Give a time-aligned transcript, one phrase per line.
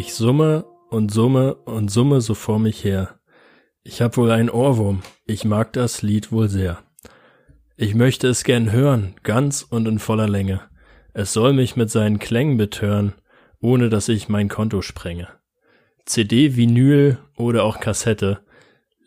[0.00, 3.18] Ich summe und summe und summe so vor mich her.
[3.82, 6.78] Ich hab wohl einen Ohrwurm, ich mag das Lied wohl sehr.
[7.76, 10.60] Ich möchte es gern hören, ganz und in voller Länge.
[11.14, 13.14] Es soll mich mit seinen Klängen betören,
[13.60, 15.26] ohne dass ich mein Konto sprenge.
[16.04, 18.38] CD, Vinyl oder auch Kassette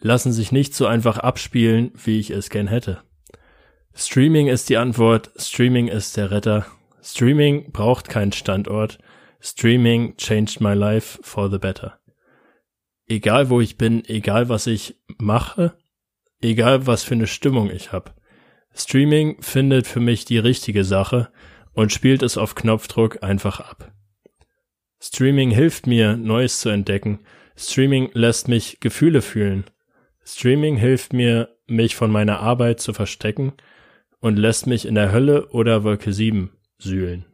[0.02, 3.02] lassen sich nicht so einfach abspielen, wie ich es gern hätte.
[3.94, 6.66] Streaming ist die Antwort, Streaming ist der Retter.
[7.02, 9.00] Streaming braucht keinen Standort.
[9.44, 12.00] Streaming changed my life for the better.
[13.08, 15.76] Egal wo ich bin, egal was ich mache,
[16.42, 18.16] egal was für eine Stimmung ich hab.
[18.76, 21.32] Streaming findet für mich die richtige Sache
[21.74, 23.92] und spielt es auf Knopfdruck einfach ab.
[25.00, 27.20] Streaming hilft mir, Neues zu entdecken.
[27.58, 29.66] Streaming lässt mich Gefühle fühlen.
[30.24, 33.54] Streaming hilft mir, mich von meiner Arbeit zu verstecken
[34.20, 37.26] und lässt mich in der Hölle oder Wolke 7 sühlen.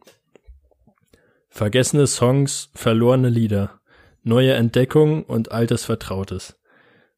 [1.58, 3.80] Vergessene Songs, verlorene Lieder,
[4.22, 6.56] neue Entdeckungen und altes Vertrautes.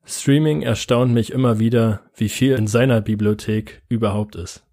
[0.06, 4.64] Streaming erstaunt mich immer wieder, wie viel in seiner Bibliothek überhaupt ist.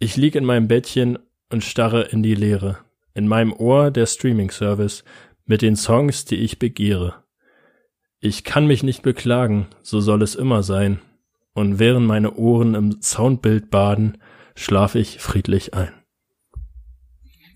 [0.00, 2.78] Ich lieg in meinem Bettchen und starre in die Leere.
[3.14, 5.04] In meinem Ohr der Streaming-Service
[5.46, 7.22] mit den Songs, die ich begehre.
[8.18, 10.98] Ich kann mich nicht beklagen, so soll es immer sein.
[11.54, 14.18] Und während meine Ohren im Soundbild baden,
[14.56, 16.01] schlaf ich friedlich ein.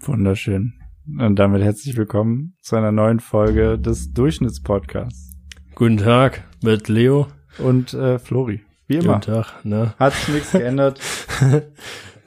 [0.07, 0.75] Wunderschön.
[1.19, 5.33] Und damit herzlich willkommen zu einer neuen Folge des Durchschnittspodcasts.
[5.75, 7.29] Guten Tag mit Leo.
[7.59, 8.63] Und äh, Flori.
[8.87, 9.15] Wie immer.
[9.15, 9.95] Guten Tag, ne?
[9.99, 11.01] Hat sich nichts geändert.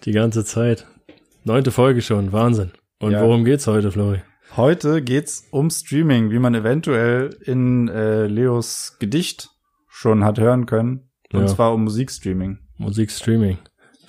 [0.04, 0.88] Die ganze Zeit.
[1.44, 2.72] Neunte Folge schon, Wahnsinn.
[3.00, 3.22] Und Ja.
[3.24, 4.22] worum geht's heute, Flori?
[4.58, 9.50] Heute geht's um Streaming, wie man eventuell in äh, Leos Gedicht
[9.88, 11.10] schon hat hören können.
[11.32, 11.48] Und Ja.
[11.48, 12.60] zwar um Musikstreaming.
[12.78, 13.58] Musikstreaming.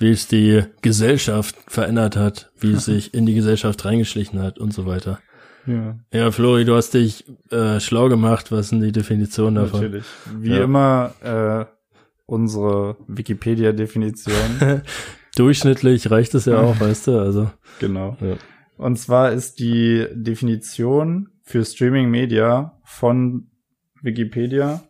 [0.01, 4.73] Wie es die Gesellschaft verändert hat, wie es sich in die Gesellschaft reingeschlichen hat und
[4.73, 5.19] so weiter.
[5.67, 8.51] Ja, Ja, Flori, du hast dich äh, schlau gemacht.
[8.51, 9.81] Was sind die Definitionen davon?
[9.81, 10.05] natürlich.
[10.39, 10.63] Wie Ja.
[10.63, 11.65] immer äh,
[12.25, 14.81] unsere Wikipedia-Definition.
[15.35, 17.51] Durchschnittlich reicht es ja auch, weißt du, also.
[17.79, 18.17] genau.
[18.21, 18.35] Ja.
[18.77, 23.51] Und zwar ist die Definition für Streaming Media von
[24.01, 24.83] Wikipedia.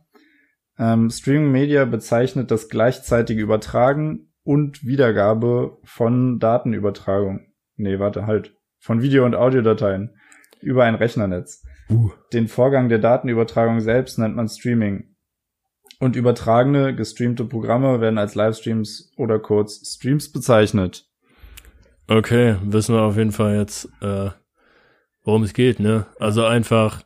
[0.80, 7.48] Ähm, Streaming Media bezeichnet das gleichzeitige Übertragen und Wiedergabe von Datenübertragung.
[7.78, 8.54] Nee, warte, halt.
[8.80, 10.14] Von Video- und Audiodateien
[10.60, 11.64] über ein Rechnernetz.
[11.90, 12.12] Uh.
[12.34, 15.16] Den Vorgang der Datenübertragung selbst nennt man Streaming.
[16.00, 21.06] Und übertragene, gestreamte Programme werden als Livestreams oder kurz Streams bezeichnet.
[22.10, 24.32] Okay, wissen wir auf jeden Fall jetzt, äh,
[25.24, 26.08] worum es geht, ne?
[26.20, 27.04] Also einfach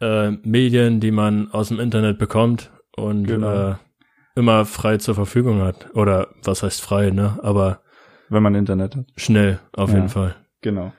[0.00, 3.70] äh, Medien, die man aus dem Internet bekommt und Genau.
[3.70, 3.74] äh,
[4.34, 5.88] immer frei zur Verfügung hat.
[5.94, 7.38] Oder was heißt frei, ne?
[7.42, 7.80] Aber
[8.28, 9.06] Wenn man Internet hat.
[9.16, 9.96] schnell auf Ja.
[9.96, 10.36] jeden Fall.
[10.60, 10.92] Genau.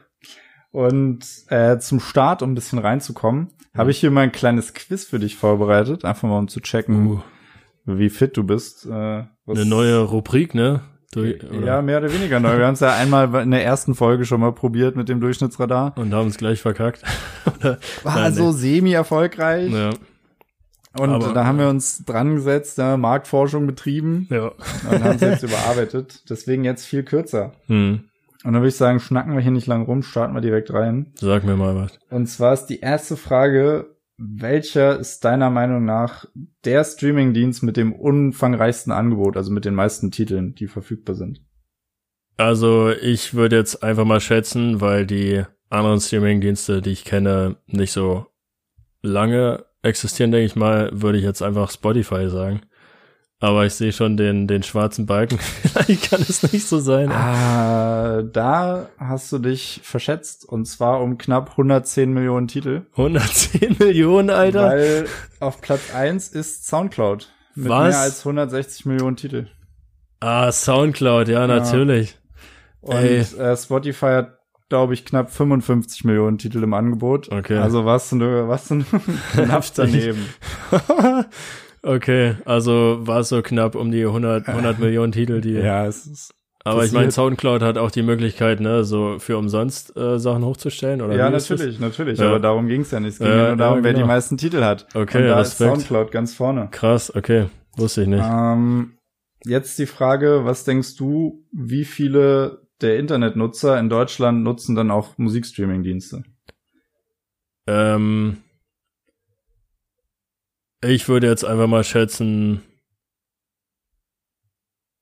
[0.72, 5.06] Und äh, zum Start, um ein bisschen reinzukommen, habe ich hier mal ein kleines Quiz
[5.06, 7.20] für dich vorbereitet, einfach mal um zu checken, Uh,
[7.86, 8.86] wie fit du bist.
[8.86, 10.82] Äh, was- eine neue Rubrik, ne?
[11.12, 11.38] Durch?
[11.64, 12.58] Ja, mehr oder weniger neu.
[12.58, 15.96] Wir haben es ja einmal in der ersten Folge schon mal probiert mit dem Durchschnittsradar.
[15.96, 17.04] Und haben es gleich verkackt.
[17.62, 19.72] War Nein, so semi-erfolgreich.
[19.72, 19.92] Ja.
[20.98, 24.52] Und aber- da haben wir uns dran gesetzt, ja, Marktforschung betrieben ja.
[24.90, 26.30] und haben es jetzt überarbeitet.
[26.30, 27.54] Deswegen jetzt viel kürzer.
[27.68, 28.10] Hm.
[28.44, 31.14] Und dann würde ich sagen, schnacken wir hier nicht lang rum, starten wir direkt rein.
[31.16, 31.98] Sag mir mal was.
[32.10, 36.26] Und zwar ist die erste Frage, welcher ist deiner Meinung nach
[36.66, 41.42] der Streamingdienst mit dem umfangreichsten Angebot, also mit den meisten Titeln, die verfügbar sind?
[42.38, 47.92] Also ich würde jetzt einfach mal schätzen, weil die anderen Streaming-Dienste, die ich kenne, nicht
[47.92, 48.28] so
[49.02, 52.62] lange existieren, denke ich mal, würde ich jetzt einfach Spotify sagen.
[53.40, 55.38] Aber ich sehe schon den, den schwarzen Balken.
[55.62, 57.12] Vielleicht kann es nicht so sein.
[57.12, 64.30] Ah, da hast du dich verschätzt und zwar um knapp 110 Millionen Titel, 110 Millionen,
[64.30, 64.70] Alter.
[64.70, 65.08] weil
[65.42, 67.90] auf Platz 1 ist Soundcloud mit Was?
[67.90, 69.48] mehr als 160 Millionen Titel.
[70.22, 72.18] ah, Soundcloud, ja, natürlich.
[72.80, 73.20] Und Ey.
[73.20, 74.38] äh, Spotify hat
[74.74, 77.32] glaube ich knapp 55 Millionen Titel im Angebot.
[77.32, 77.58] Okay.
[77.60, 78.84] Also was du was du
[79.34, 80.26] knapp daneben.
[81.84, 86.08] okay, also war es so knapp um die 100, 100 Millionen Titel, die Ja, es
[86.08, 86.34] ist
[86.64, 87.12] Aber ich meine.
[87.12, 91.16] Soundcloud hat auch die Möglichkeit, ne, so für umsonst äh, Sachen hochzustellen, oder?
[91.16, 92.18] Ja, natürlich, natürlich.
[92.18, 92.30] Ja.
[92.30, 93.14] Aber darum ging's ja nicht.
[93.14, 94.08] Es ging Ja, nur darum, ja, wer die genau.
[94.08, 94.88] meisten Titel hat.
[94.96, 95.62] Okay, Und da Respekt.
[95.62, 96.70] ist Soundcloud ganz vorne.
[96.72, 97.46] Krass, okay.
[97.78, 98.24] Wusste ich nicht.
[98.28, 98.94] Ähm,
[99.46, 105.18] jetzt die Frage, was denkst du, wie viele der Internetnutzer in Deutschland nutzen dann auch
[105.18, 106.24] Musikstreaming-Dienste?
[107.68, 108.38] Ähm,
[110.84, 112.62] ich würde jetzt einfach mal schätzen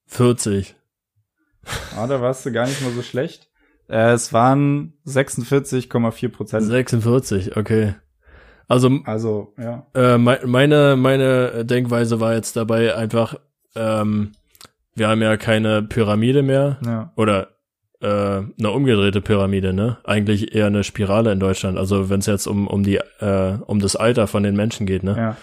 [0.07, 0.75] 40.
[1.95, 3.49] Ah, da warst du gar nicht mal so schlecht.
[3.87, 6.63] Äh, es waren 46,4 Prozent.
[6.65, 7.95] 46, okay.
[8.67, 9.85] Also, Also, ja.
[9.93, 13.35] äh, mei- meine, meine Denkweise war jetzt dabei einfach,
[13.75, 14.31] ähm,
[14.95, 17.11] wir haben ja keine Pyramide mehr Ja.
[17.15, 17.57] oder
[18.01, 19.97] äh, eine umgedrehte Pyramide, ne?
[20.03, 21.77] Eigentlich eher eine Spirale in Deutschland.
[21.77, 25.03] Also wenn es jetzt um um die äh, um das Alter von den Menschen geht,
[25.03, 25.15] ne?
[25.17, 25.37] Ja.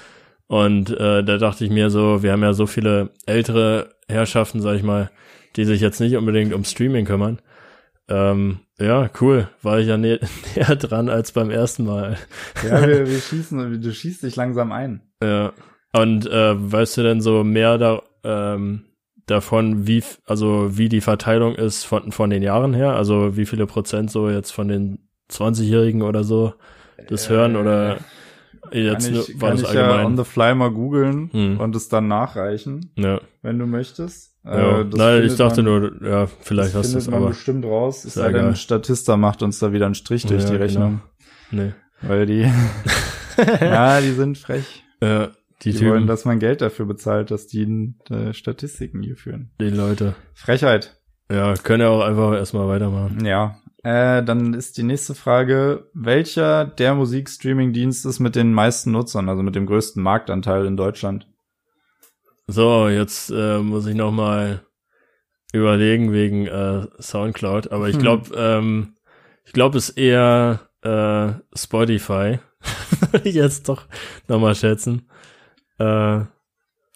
[0.49, 4.77] Und äh, da dachte ich mir so, wir haben ja so viele ältere Herrschaften, sag
[4.77, 5.11] ich mal,
[5.57, 7.39] die sich jetzt nicht unbedingt um Streaming kümmern.
[8.09, 9.49] Ähm, ja, cool.
[9.63, 10.19] War ich ja nä
[10.57, 12.17] näher dran als beim ersten Mal.
[12.65, 15.03] Ja, wir, wir schießen, du schießt dich langsam ein.
[15.23, 15.53] Ja.
[15.93, 18.85] Und äh, weißt du denn so mehr da, ähm,
[19.31, 22.95] davon, wie, also wie die Verteilung ist von, von den Jahren her?
[22.95, 24.99] Also wie viele Prozent so jetzt von den
[25.31, 26.55] 20-Jährigen oder so
[27.09, 27.99] das hören oder
[28.73, 30.17] jetzt ich, war kann das ich ja on allgemein?
[30.17, 31.61] the fly mal googeln Hm.
[31.61, 33.21] und es dann nachreichen, ja.
[33.43, 34.35] wenn du möchtest.
[34.45, 34.81] ja.
[34.81, 38.05] Äh, Nein, ich dachte man, nur, ja, vielleicht das hast du es, aber bestimmt raus.
[38.05, 38.33] Ist egal.
[38.33, 40.65] denn, Statista macht uns da wieder einen Strich durch Ja, die genau.
[40.65, 41.01] Rechnung.
[41.51, 41.73] nee.
[42.03, 42.47] Weil die,
[43.61, 44.85] ja, die sind frech.
[45.03, 45.29] Ja,
[45.63, 49.51] die, Die wollen, dass man Geld dafür bezahlt, dass die äh, Statistiken hier führen.
[49.61, 50.15] die Leute.
[50.35, 51.01] Frechheit.
[51.31, 53.25] Ja, können ja auch einfach erstmal weitermachen.
[53.25, 53.59] Ja.
[53.83, 59.43] Äh, dann ist die nächste Frage, welcher der Musikstreaming-Dienst ist mit den meisten Nutzern, also
[59.43, 61.29] mit dem größten Marktanteil in Deutschland?
[62.47, 64.63] So, jetzt äh, muss ich noch mal
[65.53, 68.03] überlegen wegen äh, Soundcloud, aber ich Hm.
[68.03, 68.95] glaube, ähm,
[69.45, 72.39] ich glaube, es ist eher äh, Spotify,
[73.25, 73.87] ich jetzt doch
[74.29, 75.09] noch mal schätzen,
[75.79, 76.21] äh,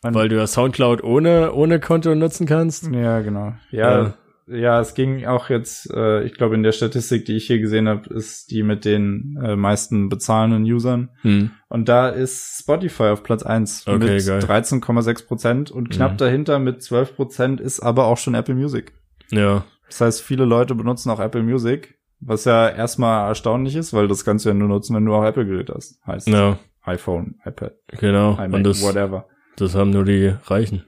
[0.03, 2.91] weil du ja Soundcloud ohne ohne Konto nutzen kannst.
[2.93, 3.55] Ja, genau.
[3.71, 4.15] Ja,
[4.49, 7.89] ja, es ging auch jetzt, äh, ich glaube, in der Statistik, die ich hier gesehen
[7.89, 11.11] habe, ist die mit den äh, meisten bezahlenden Usern.
[11.23, 11.53] Hm.
[11.69, 14.41] Und da ist Spotify auf Platz eins Okay, mit geil.
[14.41, 16.17] 13,6 Prozent und knapp Mhm.
[16.19, 18.93] dahinter mit 12 Prozent ist aber auch schon Apple Music.
[19.31, 24.09] Ja, Das heißt, viele Leute benutzen auch Apple Music, was ja erstmal erstaunlich ist, weil
[24.09, 26.01] das kannst du ja nur nutzen, wenn du auch Apple-Gerät hast.
[26.05, 28.33] Heißt ja, iPhone, iPad, genau.
[28.35, 29.27] iMac, Und das, whatever.
[29.57, 30.85] Das haben nur die Reichen.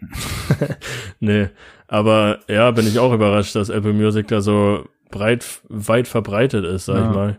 [1.20, 1.48] nee,
[1.86, 6.86] aber ja, bin ich auch überrascht, dass Apple Music da so breit, weit verbreitet ist,
[6.86, 7.08] sag Ja.
[7.10, 7.38] ich mal.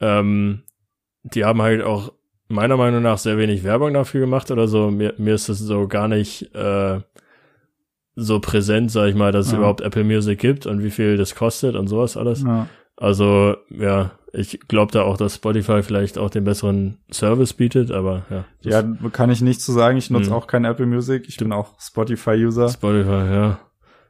[0.00, 0.62] Ähm,
[1.22, 2.12] die haben halt auch
[2.48, 4.90] meiner Meinung nach sehr wenig Werbung dafür gemacht oder so.
[4.90, 7.00] Mir, mir ist es so gar nicht äh,
[8.14, 9.58] so präsent, sag ich mal, dass es Ja.
[9.58, 12.42] überhaupt Apple Music gibt und wie viel das kostet und sowas alles.
[12.42, 12.66] Ja.
[12.96, 18.24] Also, ja, ich glaube da auch, dass Spotify vielleicht auch den besseren Service bietet, aber
[18.30, 18.44] ja.
[18.60, 19.96] ja, kann ich nicht zu sagen.
[19.98, 20.36] Ich nutze Mhm.
[20.36, 21.24] auch kein Apple Music.
[21.28, 22.68] Ich bin auch Spotify-User.
[22.68, 23.58] Spotify, ja.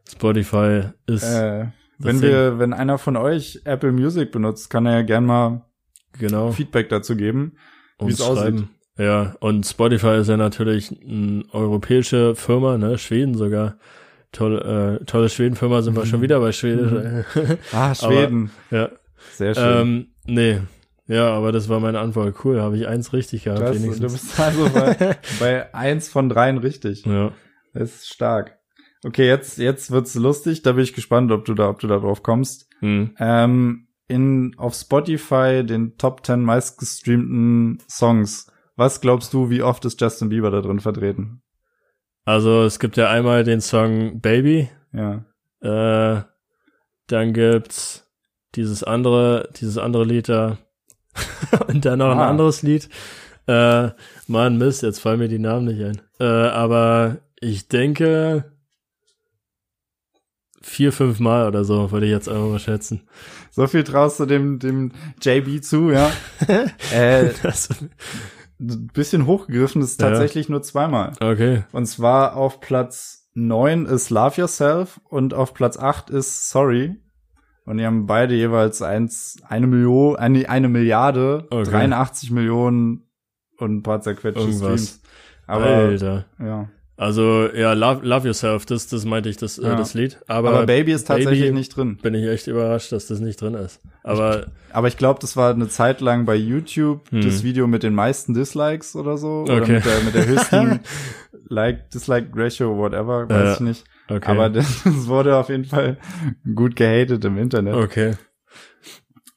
[0.08, 1.66] Spotify ist Äh,
[1.98, 5.64] wenn wir, wenn einer von euch Apple Music benutzt, kann er ja gern mal
[6.18, 7.56] genau Feedback dazu geben.
[7.98, 8.64] wie es aussieht.
[8.98, 13.76] Ja, und Spotify ist ja natürlich eine europäische Firma, ne, Schweden sogar.
[14.32, 16.08] Toll, äh, tolle Schwedenfirma sind wir Mhm.
[16.08, 16.92] schon wieder bei Schwedisch.
[17.72, 18.50] Ah, Schweden.
[18.70, 18.90] ja,
[19.32, 19.80] Sehr schön.
[19.80, 20.60] ähm, nee.
[21.08, 22.34] Ja, aber das war meine Antwort.
[22.44, 23.60] Cool, habe ich eins richtig gehabt.
[23.60, 24.12] das, du wenigstens.
[24.12, 27.04] bist also bei, bei eins von dreien richtig.
[27.06, 27.32] ja.
[27.72, 28.58] Das ist stark.
[29.04, 30.62] Okay, jetzt, jetzt wird's lustig.
[30.62, 32.68] Da bin ich gespannt, ob du da, ob du da drauf kommst.
[32.80, 33.14] Hm.
[33.18, 38.50] Ähm, in, auf Spotify den Top 10 meistgestreamten Songs.
[38.76, 41.42] Was glaubst du, wie oft ist Justin Bieber da drin vertreten?
[42.24, 45.24] Also es gibt ja einmal den Song Baby, Ja.
[45.60, 46.22] äh,
[47.06, 48.05] dann gibt's
[48.56, 50.58] dieses andere, dieses andere Lied da
[51.68, 52.28] und dann noch ein Ah.
[52.28, 52.88] anderes Lied.
[53.46, 53.90] Äh,
[54.26, 56.00] Mann, Mist, jetzt fallen mir die Namen nicht ein.
[56.18, 58.52] Äh, aber ich denke
[60.62, 63.02] vier, fünf Mal oder so, würde ich jetzt einfach mal schätzen.
[63.52, 66.10] So viel traust du dem, dem JB zu, ja?
[66.92, 67.68] äh, Das,
[68.58, 70.08] ein bisschen hochgegriffen, ist Ja.
[70.08, 71.12] tatsächlich nur zweimal.
[71.20, 71.64] okay.
[71.72, 76.96] Und zwar auf Platz 9 ist Love Yourself und auf Platz 8 ist Sorry.
[77.66, 81.68] Und die haben beide jeweils eins, eine Million, eine, eine Milliarde, Okay.
[81.70, 83.02] 83 Millionen
[83.58, 84.60] und ein paar zerquetschte Irgendwas.
[84.80, 85.02] Streams.
[85.48, 86.24] Aber, Alter.
[86.40, 86.68] ja.
[86.98, 89.74] Also, ja, Love, Love Yourself, das, das meinte ich, das, Ja.
[89.74, 90.18] äh, das Lied.
[90.28, 91.98] Aber, Aber, Baby ist tatsächlich Baby- nicht drin.
[92.00, 93.80] bin ich echt überrascht, dass das nicht drin ist.
[94.02, 97.20] Aber, Aber ich glaube, das war eine Zeit lang bei YouTube Hm.
[97.20, 99.42] das Video mit den meisten Dislikes oder so.
[99.42, 99.72] Oder Okay.
[99.74, 100.80] mit der, mit der höchsten
[101.48, 103.52] Like, Dislike Ratio, whatever, weiß Ja.
[103.54, 103.84] ich nicht.
[104.08, 104.30] Okay.
[104.30, 105.98] Aber das, das wurde auf jeden Fall
[106.54, 107.74] gut gehatet im Internet.
[107.74, 108.14] okay.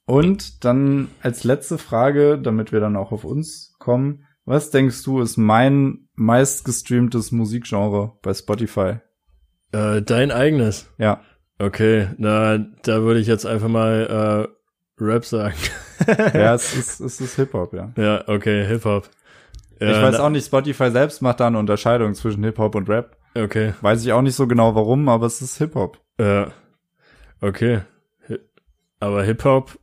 [0.05, 4.25] Und dann als letzte Frage, damit wir dann auch auf uns kommen.
[4.43, 8.95] Was denkst du, ist mein meistgestreamtes Musikgenre bei Spotify?
[9.71, 10.89] Äh, dein eigenes.
[10.97, 11.21] Ja.
[11.59, 14.47] Okay, na, da würde ich jetzt einfach mal
[14.99, 15.53] äh, Rap sagen.
[16.33, 17.91] Ja, es ist, es ist Hip-Hop, ja.
[17.95, 19.09] ja, okay, Hip-Hop.
[19.79, 23.18] Ja, ich weiß auch nicht, Spotify selbst macht da eine Unterscheidung zwischen Hip-Hop und Rap.
[23.43, 25.99] Okay, Weiß ich auch nicht so genau warum, aber es ist Hip-Hop.
[26.19, 26.51] ja.
[27.41, 27.81] Okay.
[28.99, 29.79] Aber Hip-Hop,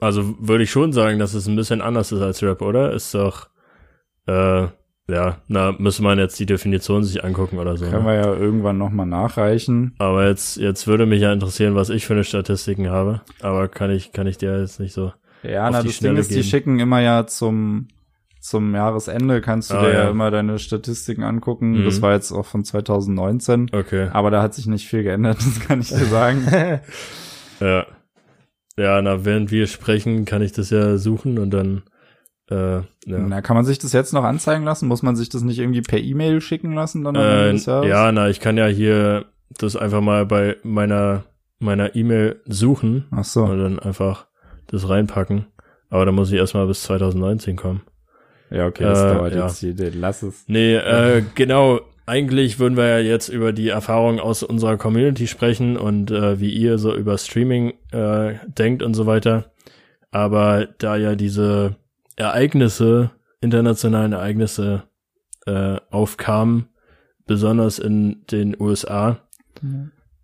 [0.00, 2.92] also würde ich schon sagen, dass es ein bisschen anders ist als Rap, oder?
[2.92, 3.48] Ist doch,
[4.26, 4.66] äh,
[5.08, 7.84] ja, na, müsste man jetzt die Definition sich angucken oder so.
[7.84, 8.08] Können ne?
[8.08, 9.94] wir ja irgendwann nochmal nachreichen.
[9.98, 13.20] Aber jetzt, jetzt würde mich ja interessieren, was ich für eine Statistiken habe.
[13.42, 15.12] Aber kann ich, kann ich dir jetzt nicht so.
[15.42, 16.46] Ja, na, die das Ding Schnelle ist, die geben.
[16.46, 17.88] schicken immer ja zum,
[18.40, 20.10] zum Jahresende, kannst du Ah, dir ja.
[20.10, 21.80] immer deine Statistiken angucken.
[21.80, 21.84] Mhm.
[21.84, 23.70] Das war jetzt auch von 2019.
[23.72, 24.08] Okay.
[24.12, 26.46] Aber da hat sich nicht viel geändert, das kann ich dir sagen.
[27.60, 27.84] Ja.
[28.78, 31.82] Ja, na, während wir sprechen, kann ich das ja suchen und dann,
[32.50, 32.84] äh, ja.
[33.18, 34.88] Na, kann man sich das jetzt noch anzeigen lassen?
[34.88, 37.54] Muss man sich das nicht irgendwie per E-Mail schicken lassen dann Äh,
[37.86, 39.26] ja, na, ich kann ja hier
[39.58, 41.24] das einfach mal bei meiner,
[41.58, 43.44] meiner E-Mail suchen Ach so.
[43.44, 44.26] und dann einfach
[44.68, 45.44] das reinpacken.
[45.90, 47.82] Aber da muss ich erstmal bis 2019 kommen.
[48.50, 49.46] Ja, okay, das Äh, dauert ja.
[49.46, 49.74] jetzt hier.
[49.94, 50.44] Lass es.
[50.48, 51.80] Nee, äh, genau.
[52.06, 56.50] Eigentlich würden wir ja jetzt über die Erfahrungen aus unserer Community sprechen und äh, wie
[56.50, 59.52] ihr so über Streaming äh, denkt und so weiter.
[60.10, 61.76] Aber da ja diese
[62.16, 64.82] Ereignisse, internationalen Ereignisse
[65.46, 66.66] äh, aufkamen,
[67.26, 69.20] besonders in den USA,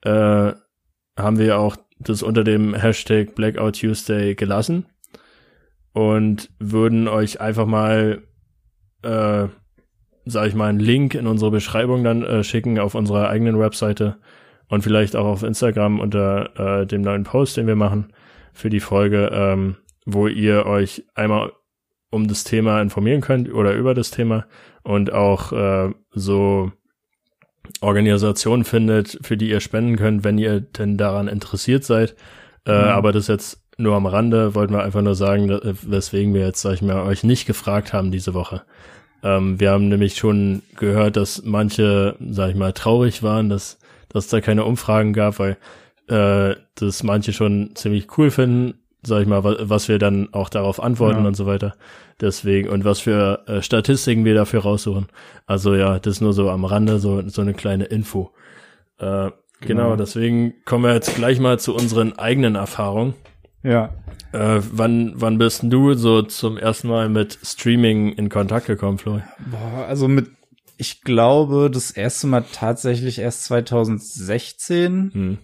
[0.02, 0.52] äh,
[1.16, 4.87] haben wir auch das unter dem Hashtag Blackout Tuesday gelassen
[5.97, 8.23] und würden euch einfach mal,
[9.03, 9.47] äh,
[10.26, 14.19] sag ich mal, einen Link in unsere Beschreibung dann äh, schicken auf unserer eigenen Webseite
[14.69, 18.12] und vielleicht auch auf Instagram unter äh, dem neuen Post, den wir machen
[18.53, 21.53] für die Folge, ähm, wo ihr euch einmal
[22.11, 24.45] um das Thema informieren könnt oder über das Thema
[24.83, 26.73] und auch äh, so
[27.81, 32.17] Organisationen findet, für die ihr spenden könnt, wenn ihr denn daran interessiert seid.
[32.67, 32.88] Äh, Mhm.
[32.88, 36.62] Aber das jetzt nur am Rande, wollten wir einfach nur sagen, da- weswegen wir jetzt,
[36.62, 38.62] sag ich mal, euch nicht gefragt haben diese Woche.
[39.23, 43.78] Ähm, wir haben nämlich schon gehört, dass manche, sag ich mal, traurig waren, dass,
[44.09, 45.56] dass da keine Umfragen gab, weil
[46.09, 50.49] äh, das manche schon ziemlich cool finden, sag ich mal, wa- was wir dann auch
[50.49, 51.26] darauf antworten Ja.
[51.26, 51.75] und so weiter.
[52.21, 55.09] Deswegen, und was für äh, Statistiken wir dafür raussuchen.
[55.47, 58.30] Also ja, das nur so am Rande, so, so eine kleine Info.
[58.99, 59.33] Äh, genau.
[59.61, 59.97] Genau.
[59.97, 63.14] deswegen kommen wir jetzt gleich mal zu unseren eigenen Erfahrungen.
[63.66, 63.92] Ja.
[64.32, 68.99] Äh, wann, wann bist denn du so zum ersten Mal mit Streaming in Kontakt gekommen,
[68.99, 69.20] Flo?
[69.50, 70.30] Boah, also mit,
[70.76, 75.11] ich glaube, das erste Mal tatsächlich erst 2016.
[75.12, 75.38] Hm,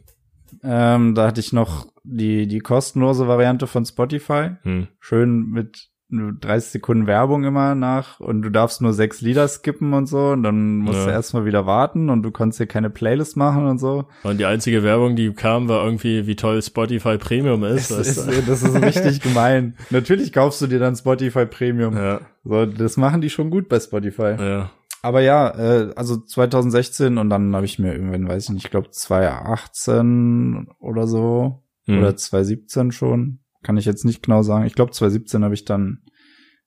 [0.62, 4.50] Ähm, da hatte ich noch die, die kostenlose Variante von Spotify.
[4.62, 4.86] hm.
[5.00, 10.06] Schön mit 30 Sekunden Werbung immer nach und du darfst nur sechs Lieder skippen und
[10.06, 11.06] so und dann musst Ja.
[11.06, 14.04] du erstmal wieder warten und du konntest dir keine Playlist machen und so.
[14.22, 17.90] Und die einzige Werbung, die kam, war irgendwie, wie toll Spotify Premium ist.
[17.90, 19.74] Das ist, das ist richtig gemein.
[19.90, 21.96] Natürlich kaufst du dir dann Spotify Premium.
[21.96, 24.34] ja, So, das machen die schon gut bei Spotify.
[24.38, 24.70] ja.
[25.04, 28.70] Aber ja, äh, also 2016 und dann habe ich mir irgendwann, weiß ich nicht, ich
[28.70, 31.98] glaube 2018 oder so Hm.
[31.98, 34.66] oder 2017 schon, kann ich jetzt nicht genau sagen.
[34.66, 36.02] Ich glaube 2017 habe ich dann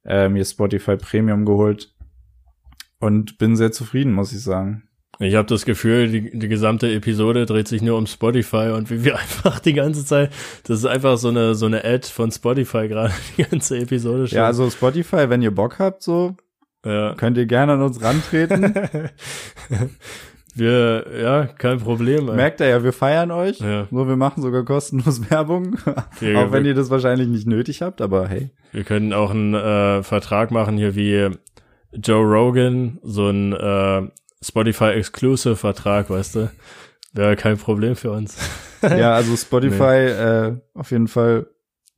[0.06, 1.94] äh, mir Spotify Premium geholt
[3.00, 4.84] und bin sehr zufrieden, muss ich sagen.
[5.20, 9.04] Ich habe das Gefühl, die, die gesamte Episode dreht sich nur um Spotify und wie
[9.04, 10.32] wir einfach die ganze Zeit,
[10.64, 14.38] das ist einfach so eine so eine Ad von Spotify gerade die ganze Episode schon.
[14.38, 16.36] Ja, also Spotify, wenn ihr Bock habt, so
[16.86, 17.16] ja.
[17.16, 18.74] könnt ihr gerne an uns rantreten.
[20.58, 22.30] wir, ja, kein Problem.
[22.30, 22.36] ey.
[22.36, 23.60] Merkt ihr ja, wir feiern euch.
[23.60, 23.88] Ja.
[23.92, 25.78] So, wir machen sogar kostenlos Werbung,
[26.20, 28.52] Wir- auch wenn wir- ihr das wahrscheinlich nicht nötig habt, aber hey.
[28.72, 31.30] Wir können auch einen äh, Vertrag machen hier wie
[31.94, 34.02] Joe Rogan, so ein äh,
[34.44, 36.52] Spotify Exclusive Vertrag, weißt du?
[37.14, 38.38] Wäre kein Problem für uns.
[38.82, 41.48] Ja, also Spotify äh, auf jeden Fall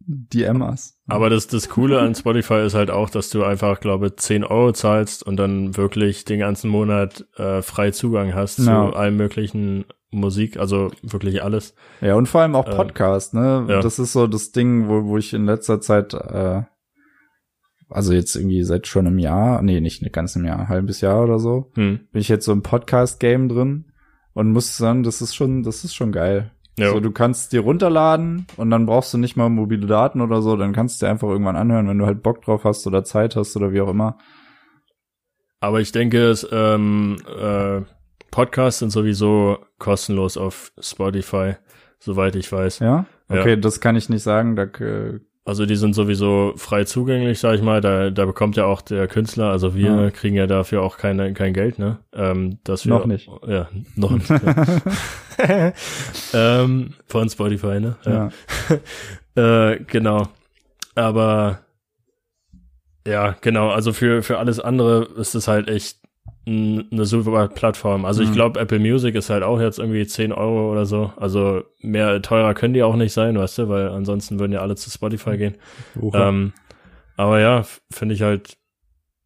[0.08, 0.98] DM us.
[1.08, 4.72] Aber das, das Coole an Spotify ist halt auch, dass du einfach, glaube 10 Euro
[4.72, 8.90] zahlst und dann wirklich den ganzen Monat äh, frei Zugang hast Ja.
[8.90, 11.76] zu allem möglichen Musik, also wirklich alles.
[12.00, 13.66] Ja, und vor allem auch Äh, Podcast, ne?
[13.68, 13.82] ja.
[13.82, 16.62] Das ist so das Ding, wo, wo ich in letzter Zeit, äh,
[17.90, 21.24] also jetzt irgendwie seit schon einem Jahr, nee, nicht ein ganzes Jahr, ein halbes Jahr
[21.24, 22.00] oder so, Hm.
[22.12, 23.92] bin ich jetzt so im Podcast-Game drin
[24.34, 26.52] und muss sagen, das ist schon, das ist schon geil.
[26.78, 26.92] Ja.
[26.92, 30.56] So, du kannst dir runterladen und dann brauchst du nicht mal mobile Daten oder so,
[30.56, 33.36] dann kannst du dir einfach irgendwann anhören, wenn du halt Bock drauf hast oder Zeit
[33.36, 34.18] hast oder wie auch immer.
[35.60, 37.82] Aber ich denke, es, ähm, äh,
[38.30, 41.56] Podcasts sind sowieso kostenlos auf Spotify,
[41.98, 42.80] soweit ich weiß.
[42.80, 43.08] Ja?
[43.30, 43.40] Ja.
[43.40, 47.56] Okay, das kann ich nicht sagen, da, äh, Also die sind sowieso frei zugänglich, sag
[47.56, 47.80] ich mal.
[47.80, 50.12] Da, da bekommt ja auch der Künstler, also wir Ja.
[50.12, 52.00] kriegen ja dafür auch keine, kein Geld, ne?
[52.14, 53.30] Ähm, dass wir, Noch nicht.
[53.48, 54.30] Ja, noch nicht.
[54.30, 55.72] ja.
[56.34, 57.96] ähm, von Spotify, ne?
[58.06, 58.30] ja.
[59.42, 60.28] Äh, genau.
[60.96, 61.60] Aber
[63.08, 65.97] ja, genau, also für, für alles andere ist es halt echt
[66.48, 68.06] eine super Plattform.
[68.06, 68.34] Also ich Mhm.
[68.34, 71.12] glaube, Apple Music ist halt auch jetzt irgendwie 10 Euro oder so.
[71.18, 74.76] Also mehr teurer können die auch nicht sein, weißt du, weil ansonsten würden ja alle
[74.76, 75.56] zu Spotify gehen.
[76.14, 76.54] Ähm,
[77.18, 78.58] aber ja, finde ich halt,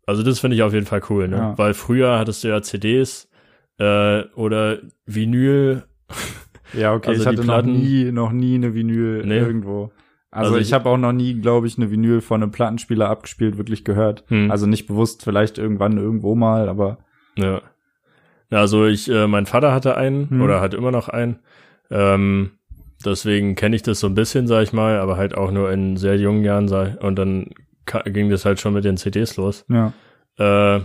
[0.08, 1.38] also das finde ich auf jeden Fall cool, ne?
[1.38, 1.58] Ja.
[1.58, 3.30] Weil früher hattest du ja CDs
[3.78, 5.84] äh, oder Vinyl.
[6.74, 9.38] ja, okay, also ich hatte noch nie, noch nie eine Vinyl Nee.
[9.38, 9.92] irgendwo.
[10.34, 13.10] Also, Also ich ich- habe auch noch nie, glaube ich, eine Vinyl von einem Plattenspieler
[13.10, 14.24] abgespielt, wirklich gehört.
[14.30, 14.50] Hm.
[14.50, 17.00] Also nicht bewusst, vielleicht irgendwann irgendwo mal, aber
[17.38, 17.62] Ja.
[18.50, 20.42] Also ich, äh, mein Vater hatte einen Hm.
[20.42, 21.40] oder hat immer noch einen.
[21.90, 22.52] Ähm,
[23.06, 25.96] deswegen kenne ich das so ein bisschen, sag ich mal, aber halt auch nur in
[25.98, 26.68] sehr jungen Jahren.
[26.68, 27.52] Sag, und dann
[28.06, 29.66] ging das halt schon mit den CDs los.
[29.70, 29.94] ja.
[30.38, 30.82] Äh,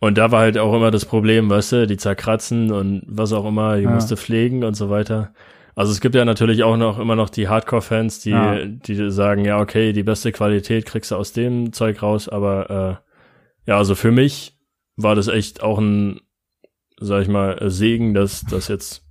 [0.00, 3.46] und da war halt auch immer das Problem, weißt du, die zerkratzen und was auch
[3.46, 3.90] immer, die Ja.
[3.90, 5.32] musste pflegen und so weiter.
[5.76, 8.64] Also es gibt ja natürlich auch noch immer noch die Hardcore-Fans, die, Ja.
[8.64, 13.00] die sagen, ja, okay, die beste Qualität kriegst du aus dem Zeug raus, aber
[13.66, 14.51] äh, ja, also für mich
[14.96, 16.20] war das echt auch ein,
[17.00, 19.04] sag ich mal, Segen, dass das jetzt,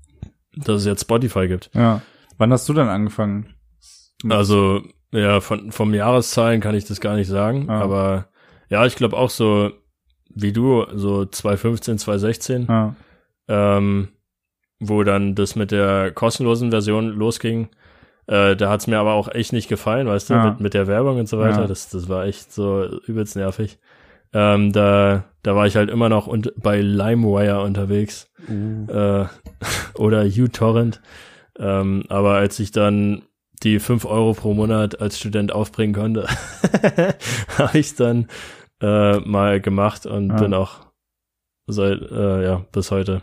[0.55, 1.69] dass es jetzt Spotify gibt.
[1.73, 2.01] Ja.
[2.37, 3.53] Wann hast du denn angefangen?
[4.29, 7.81] Also, ja, von, vom Jahreszahlen kann ich das gar nicht sagen, Ja.
[7.81, 8.27] aber
[8.69, 9.71] ja, ich glaube auch so,
[10.33, 12.95] wie du, so 2015, 2016, Ja.
[13.47, 14.09] ähm,
[14.79, 17.69] wo dann das mit der kostenlosen Version losging.
[18.27, 20.51] Äh, da hat's mir aber auch echt nicht gefallen, weißt du, Ja.
[20.51, 21.61] mit, mit der Werbung und so weiter.
[21.61, 21.67] Ja.
[21.67, 23.77] Das, das war echt so übelst nervig.
[24.33, 28.87] Ähm, da, da war ich halt immer noch und, bei LimeWire unterwegs Uh.
[28.91, 29.25] äh,
[29.95, 31.01] oder uTorrent.
[31.59, 33.23] Ähm, aber als ich dann
[33.61, 36.27] die fünf Euro pro Monat als Student aufbringen konnte,
[37.57, 38.27] habe ich dann
[38.81, 40.35] äh, mal gemacht und Ja.
[40.37, 40.87] bin auch
[41.67, 43.21] seit äh, ja bis heute.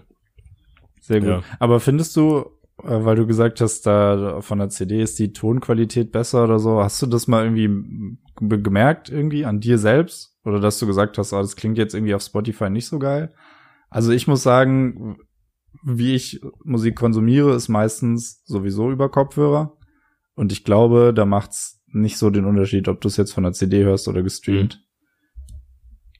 [1.01, 1.29] Sehr gut.
[1.29, 1.43] Ja.
[1.59, 2.45] Aber findest du,
[2.85, 6.81] äh, weil du gesagt hast, da von der CD ist die Tonqualität besser oder so,
[6.83, 10.37] hast du das mal irgendwie gemerkt irgendwie an dir selbst?
[10.49, 13.35] Oder dass du gesagt hast, ah, das klingt jetzt irgendwie auf Spotify nicht so geil?
[13.91, 15.19] Also ich muss sagen,
[15.83, 19.77] wie ich Musik konsumiere, ist meistens sowieso über Kopfhörer.
[20.35, 23.53] Und ich glaube, da macht's nicht so den Unterschied, ob du es jetzt von der
[23.53, 24.85] CD hörst oder gestreamt.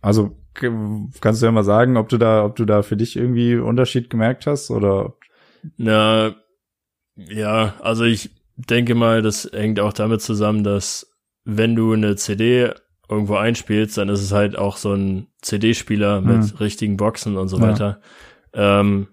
[0.01, 0.71] Also k-
[1.21, 4.11] kannst du ja mal sagen, ob du da, ob du da für dich irgendwie Unterschied
[4.11, 5.15] gemerkt hast oder
[5.77, 6.35] Na,
[7.17, 11.11] ja, also ich denke mal, das hängt auch damit zusammen, dass
[11.45, 12.73] wenn du eine CD
[13.09, 16.59] irgendwo einspielst, dann ist es halt auch so ein CD-Spieler mit Mhm.
[16.59, 17.63] richtigen Boxen und so Ja.
[17.63, 18.01] weiter.
[18.53, 19.09] Ähm,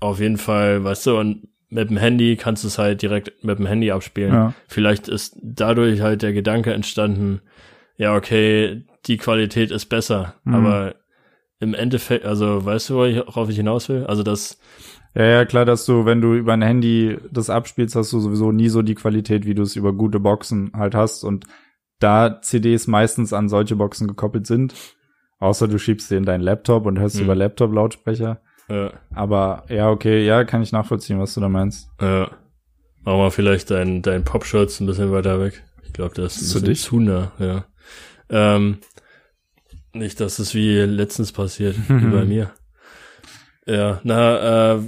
[0.00, 3.58] auf jeden Fall, weißt du, und mit dem Handy kannst du es halt direkt mit
[3.58, 4.32] dem Handy abspielen.
[4.32, 4.54] Ja.
[4.68, 7.40] Vielleicht ist dadurch halt der Gedanke entstanden,
[7.96, 10.54] ja, okay, die Qualität ist besser, Mhm.
[10.54, 10.94] aber
[11.60, 14.04] im Endeffekt, also weißt du, worauf ich hinaus will?
[14.06, 14.58] Also das,
[15.14, 18.52] Ja, ja, klar, dass du, wenn du über ein Handy das abspielst, hast du sowieso
[18.52, 21.24] nie so die Qualität, wie du es über gute Boxen halt hast.
[21.24, 21.46] Und
[22.00, 24.74] da CDs meistens an solche Boxen gekoppelt sind,
[25.38, 27.22] außer du schiebst sie in deinen Laptop und hörst Mhm.
[27.24, 28.40] über Laptop-Lautsprecher.
[28.68, 31.90] äh, Aber ja, okay, ja, kann ich nachvollziehen, was du da meinst.
[32.00, 32.30] Ja.
[33.02, 35.62] Mach mal vielleicht dein, dein Popschutz ein bisschen weiter weg.
[35.86, 36.82] Ich glaube, das ist Zu dicht?
[36.82, 37.64] zu nah, ja.
[38.28, 38.78] Ähm,
[39.94, 42.50] nicht, dass es wie letztens passiert, wie bei mir.
[43.66, 44.80] Ja, na, äh,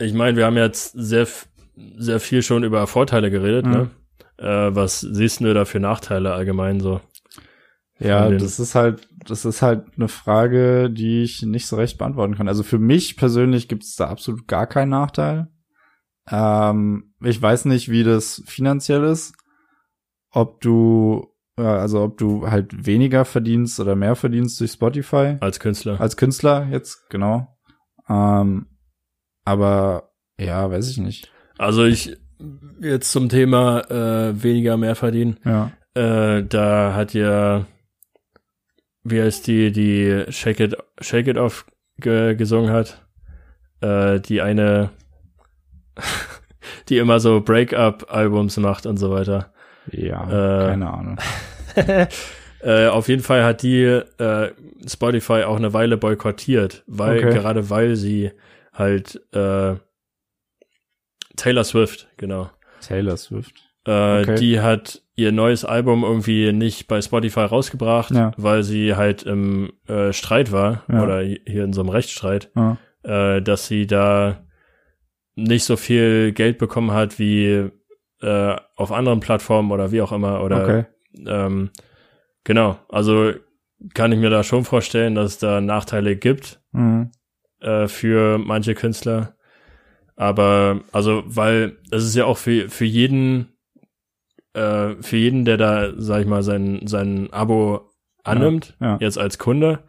[0.00, 1.26] ich meine, wir haben jetzt sehr,
[1.96, 3.72] sehr viel schon über Vorteile geredet, Mhm.
[3.72, 3.90] ne?
[4.38, 7.00] Äh, was siehst du da für Nachteile allgemein so?
[7.98, 12.34] Ja, das ist halt, das ist halt eine Frage, die ich nicht so recht beantworten
[12.34, 12.48] kann.
[12.48, 15.48] Also für mich persönlich gibt es da absolut gar keinen Nachteil.
[16.28, 19.34] Ähm, ich weiß nicht, wie das finanziell ist.
[20.30, 25.60] Ob du, äh, also ob du halt weniger verdienst oder mehr verdienst durch Spotify Als
[25.60, 26.00] Künstler.
[26.00, 27.56] als Künstler jetzt, genau.
[28.08, 28.66] Ähm,
[29.44, 31.30] aber ja, weiß ich nicht.
[31.58, 32.16] Also ich,
[32.80, 35.38] jetzt zum Thema äh, weniger mehr verdienen.
[35.44, 35.70] Ja.
[35.94, 37.66] Äh, da hat ja,
[39.04, 41.66] wie heißt die, die Shake It, Shake It Off
[41.98, 43.04] ge gesungen hat.
[43.80, 44.90] Äh, die eine,
[46.88, 49.52] die immer so Break-up-Albums macht und so weiter.
[49.90, 51.18] Ja, Äh, keine Ahnung.
[52.62, 54.52] äh, auf jeden Fall hat die äh,
[54.86, 57.34] Spotify auch eine Weile boykottiert, weil Okay.
[57.34, 58.30] gerade weil sie
[58.72, 59.74] halt äh,
[61.36, 62.50] Taylor Swift, genau.
[62.80, 63.54] Taylor Swift.
[63.86, 64.34] Äh, Okay.
[64.36, 68.32] Die hat ihr neues Album irgendwie nicht bei Spotify rausgebracht, Ja.
[68.36, 71.02] weil sie halt im äh, Streit war Ja.
[71.02, 72.76] oder hier in so einem Rechtsstreit, Ja.
[73.02, 74.44] äh, dass sie da
[75.34, 77.70] nicht so viel Geld bekommen hat wie
[78.20, 80.84] äh, auf anderen Plattformen oder wie auch immer oder Okay.
[81.26, 81.70] ähm,
[82.44, 82.78] genau.
[82.88, 83.32] Also
[83.94, 87.10] kann ich mir da schon vorstellen, dass es da Nachteile gibt Mhm.
[87.60, 89.34] äh, für manche Künstler.
[90.16, 93.48] Aber, also, weil es ist ja auch für, für jeden,
[94.54, 97.90] äh, für jeden, der da, sag ich mal, sein, sein Abo
[98.24, 98.98] annimmt, Ja.
[99.00, 99.80] jetzt als Kunde,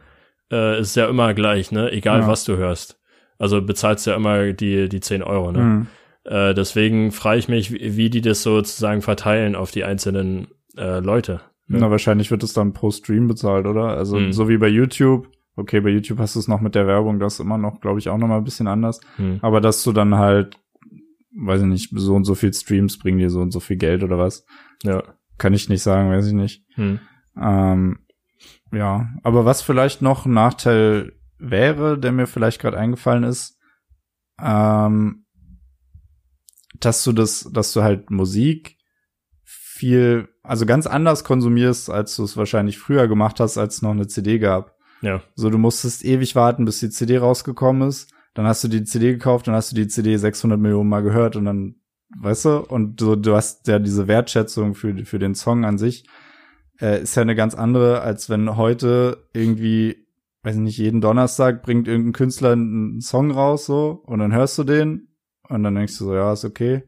[0.52, 1.92] äh, ist ja immer gleich, ne?
[1.92, 2.28] Egal Ja.
[2.28, 3.00] was du hörst.
[3.38, 5.60] Also bezahlst ja immer die, die 10 Euro, ne?
[5.60, 5.88] Mhm.
[6.26, 11.00] Äh, deswegen frage ich mich, wie, wie die das sozusagen verteilen auf die einzelnen äh,
[11.00, 11.42] Leute.
[11.68, 11.80] Ja.
[11.80, 13.90] Na, wahrscheinlich wird es dann pro Stream bezahlt, oder?
[13.98, 14.32] Also Mhm.
[14.34, 15.28] so wie bei YouTube.
[15.56, 18.00] Okay, bei YouTube hast du es noch mit der Werbung, das ist immer noch, glaube
[18.00, 19.00] ich, auch noch mal ein bisschen anders.
[19.18, 19.40] Hm.
[19.42, 20.60] Aber dass du dann halt,
[21.36, 24.04] weiß ich nicht, so und so viel Streams bringen dir so und so viel Geld
[24.04, 24.46] oder was,
[24.84, 25.04] Ja.
[25.38, 26.66] kann ich nicht sagen, weiß ich nicht.
[26.76, 27.00] Hm.
[27.40, 28.00] Ähm,
[28.72, 33.60] ja, aber was vielleicht noch ein Nachteil wäre, der mir vielleicht gerade eingefallen ist,
[34.42, 35.26] ähm,
[36.80, 38.78] dass du das, dass du halt Musik
[39.44, 43.92] viel, also ganz anders konsumierst, als du es wahrscheinlich früher gemacht hast, als es noch
[43.92, 44.76] eine CD gab.
[45.04, 45.22] Ja.
[45.36, 48.10] So, du musstest ewig warten, bis die CD rausgekommen ist.
[48.34, 51.36] Dann hast du die CD gekauft, dann hast du die CD 600 Millionen Mal gehört
[51.36, 51.76] und dann,
[52.18, 56.06] weißt du, und so, du hast ja diese Wertschätzung für, für den Song an sich,
[56.82, 60.08] äh, ist ja eine ganz andere, als wenn heute irgendwie,
[60.42, 64.58] weiß ich nicht, jeden Donnerstag bringt irgendein Künstler einen Song raus, so, und dann hörst
[64.58, 65.10] du den
[65.50, 66.84] und dann denkst du so, ja, ist okay.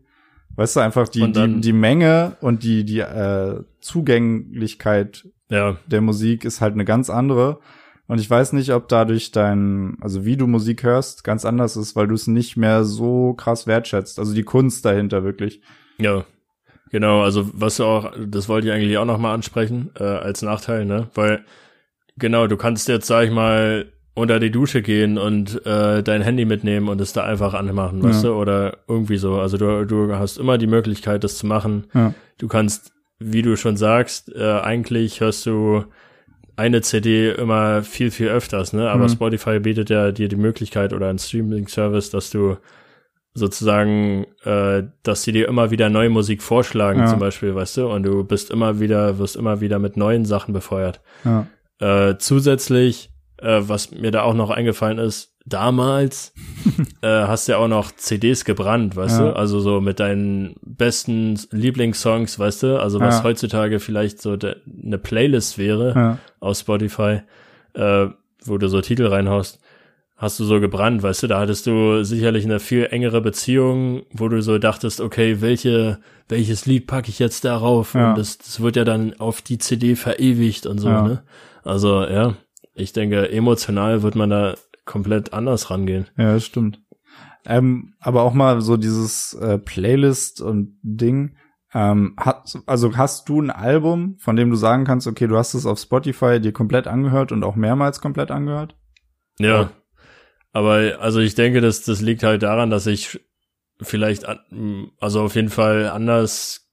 [0.56, 5.78] Weißt du, einfach die, dann- die, die Menge und die, die äh, Zugänglichkeit Ja.
[5.88, 7.60] der Musik ist halt eine ganz andere.
[8.08, 11.96] Und ich weiß nicht, ob dadurch dein, also wie du Musik hörst, ganz anders ist,
[11.96, 14.20] weil du es nicht mehr so krass wertschätzt.
[14.20, 15.62] Also die Kunst dahinter wirklich.
[15.98, 16.24] Ja.
[16.92, 20.86] Genau, also was du auch, das wollte ich eigentlich auch nochmal ansprechen, äh, als Nachteil,
[20.86, 21.08] ne?
[21.16, 21.44] Weil,
[22.16, 26.46] genau, du kannst jetzt, sag ich mal, unter die Dusche gehen und äh, dein Handy
[26.46, 28.30] mitnehmen und es da einfach anmachen, weißt Ja.
[28.30, 28.36] du?
[28.36, 29.40] Oder irgendwie so.
[29.40, 31.88] Also du, du hast immer die Möglichkeit, das zu machen.
[31.94, 32.14] Ja.
[32.38, 35.86] Du kannst, wie du schon sagst, äh, eigentlich hörst du
[36.58, 38.90] eine CD immer viel, viel öfters, ne?
[38.90, 39.10] Aber Mhm.
[39.10, 42.58] Spotify bietet ja dir die Möglichkeit oder ein Streaming-Service, dass du
[43.34, 47.06] sozusagen, äh, dass sie dir immer wieder neue Musik vorschlagen, Ja.
[47.08, 50.54] zum Beispiel, weißt du, und du bist immer wieder, wirst immer wieder mit neuen Sachen
[50.54, 51.02] befeuert.
[51.26, 51.46] Ja.
[51.80, 53.10] Äh, zusätzlich,
[53.46, 56.34] äh, was mir da auch noch eingefallen ist, damals
[57.02, 59.26] äh, hast du ja auch noch CDs gebrannt, weißt Ja.
[59.32, 59.36] du?
[59.36, 62.80] Also so mit deinen besten Lieblingssongs, weißt du?
[62.80, 63.24] Also was Ja.
[63.24, 64.36] heutzutage vielleicht so
[64.84, 66.18] eine Playlist wäre Ja.
[66.40, 67.22] aus Spotify,
[67.74, 68.08] äh,
[68.44, 69.60] wo du so Titel reinhaust,
[70.18, 71.28] hast du so gebrannt, weißt du?
[71.28, 76.66] Da hattest du sicherlich eine viel engere Beziehung, wo du so dachtest, okay, welche, welches
[76.66, 77.94] Lied packe ich jetzt darauf?
[77.96, 81.24] Und das, das wird ja dann auf die CD verewigt und so, ne?
[81.64, 82.36] Also, ja,
[82.76, 86.08] ich denke, emotional wird man da komplett anders rangehen.
[86.18, 86.82] Ja, das stimmt.
[87.46, 91.38] Ähm, aber auch mal so dieses äh, Playlist und Ding.
[91.74, 95.54] Ähm, hat, also hast du ein Album, von dem du sagen kannst, okay, du hast
[95.54, 98.78] es auf Spotify dir komplett angehört und auch mehrmals komplett angehört?
[99.40, 99.62] Ja.
[99.62, 99.72] Ja.
[100.54, 103.20] Aber also ich denke, dass das liegt halt daran, dass ich
[103.82, 104.26] vielleicht
[105.00, 106.65] also auf jeden Fall anders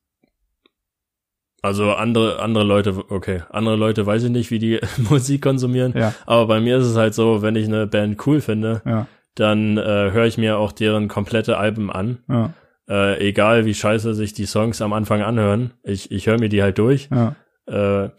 [1.62, 6.12] also andere andere Leute okay, andere Leute weiß ich nicht, wie die Musik konsumieren, Ja,
[6.26, 9.78] aber bei mir ist es halt so, wenn ich eine Band cool finde, ja, dann
[9.78, 12.18] äh, höre ich mir auch deren komplette Alben an.
[12.28, 12.52] ja,
[12.88, 16.62] Äh, egal wie scheiße sich die Songs am Anfang anhören, ich ich höre mir die
[16.62, 18.10] halt durch ja, äh,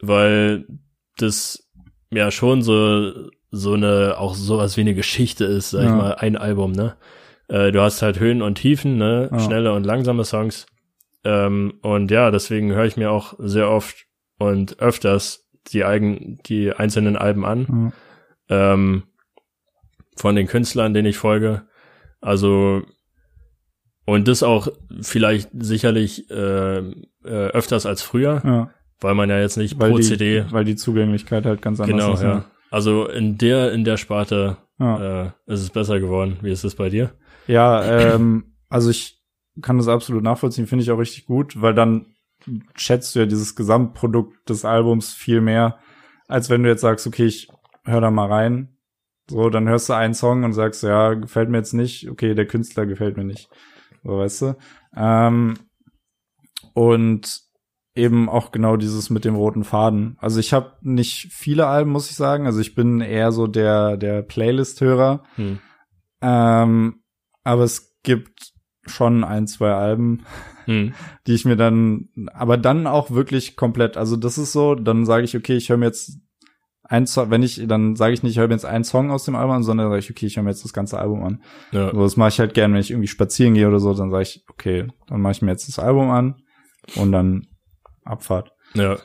[0.00, 0.64] weil
[1.18, 1.68] das
[2.12, 3.12] ja schon so
[3.50, 6.94] so eine auch sowas wie eine Geschichte ist, sag ich mal, ein Album, ne?
[7.48, 9.28] Äh, du hast halt Höhen und Tiefen, ne?
[9.40, 10.66] Schnelle und langsame Songs.
[11.26, 14.06] Ähm, und ja, deswegen höre ich mir auch sehr oft
[14.38, 17.92] und öfters die eigen, die einzelnen Alben an
[18.48, 18.72] ja.
[18.74, 19.02] ähm,
[20.16, 21.62] von den Künstlern, denen ich folge.
[22.20, 22.82] Also
[24.04, 24.68] und das auch
[25.00, 26.92] vielleicht sicherlich äh, äh,
[27.24, 28.70] öfters als früher, ja.
[29.00, 31.96] weil man ja jetzt nicht Weil pro die, CD weil die Zugänglichkeit halt ganz anders
[31.96, 32.22] genau ist.
[32.22, 32.44] ja.
[32.70, 35.24] Also in der in der Sparte Ja.
[35.24, 36.36] äh, ist es besser geworden.
[36.42, 37.10] Wie ist es bei dir?
[37.48, 37.82] Ja,
[38.14, 39.16] ähm, also ich
[39.62, 42.14] kann das absolut nachvollziehen, finde ich auch richtig gut, weil dann
[42.74, 45.78] schätzt du ja dieses Gesamtprodukt des Albums viel mehr,
[46.28, 47.48] als wenn du jetzt sagst, okay, ich
[47.84, 48.76] hör da mal rein.
[49.28, 52.46] So, dann hörst du einen Song und sagst, ja, gefällt mir jetzt nicht, okay, der
[52.46, 53.48] Künstler gefällt mir nicht.
[54.04, 54.56] So, weißt du?
[54.96, 55.54] Ähm,
[56.74, 57.40] und
[57.96, 60.16] eben auch genau dieses mit dem roten Faden.
[60.20, 62.46] Also ich habe nicht viele Alben, muss ich sagen.
[62.46, 65.24] Also ich bin eher so der, der Playlist-Hörer.
[65.36, 65.58] Hm.
[66.20, 67.02] Ähm,
[67.42, 68.52] aber es gibt
[68.86, 70.24] schon ein, zwei Alben,
[70.66, 70.94] Hm.
[71.26, 75.24] die ich mir dann, aber dann auch wirklich komplett, also das ist so, dann sage
[75.24, 76.18] ich, okay, ich höre mir jetzt
[76.82, 79.24] ein Song, wenn ich, dann sage ich nicht, ich höre mir jetzt einen Song aus
[79.24, 81.42] dem Album an, sondern sage ich, okay, ich höre mir jetzt das ganze Album an.
[81.72, 81.92] Ja.
[81.92, 84.22] So, das mache ich halt gern, wenn ich irgendwie spazieren gehe oder so, dann sage
[84.22, 86.42] ich, okay, dann mache ich mir jetzt das Album an
[86.96, 87.46] und dann
[88.04, 88.52] Abfahrt.
[88.74, 88.96] ja.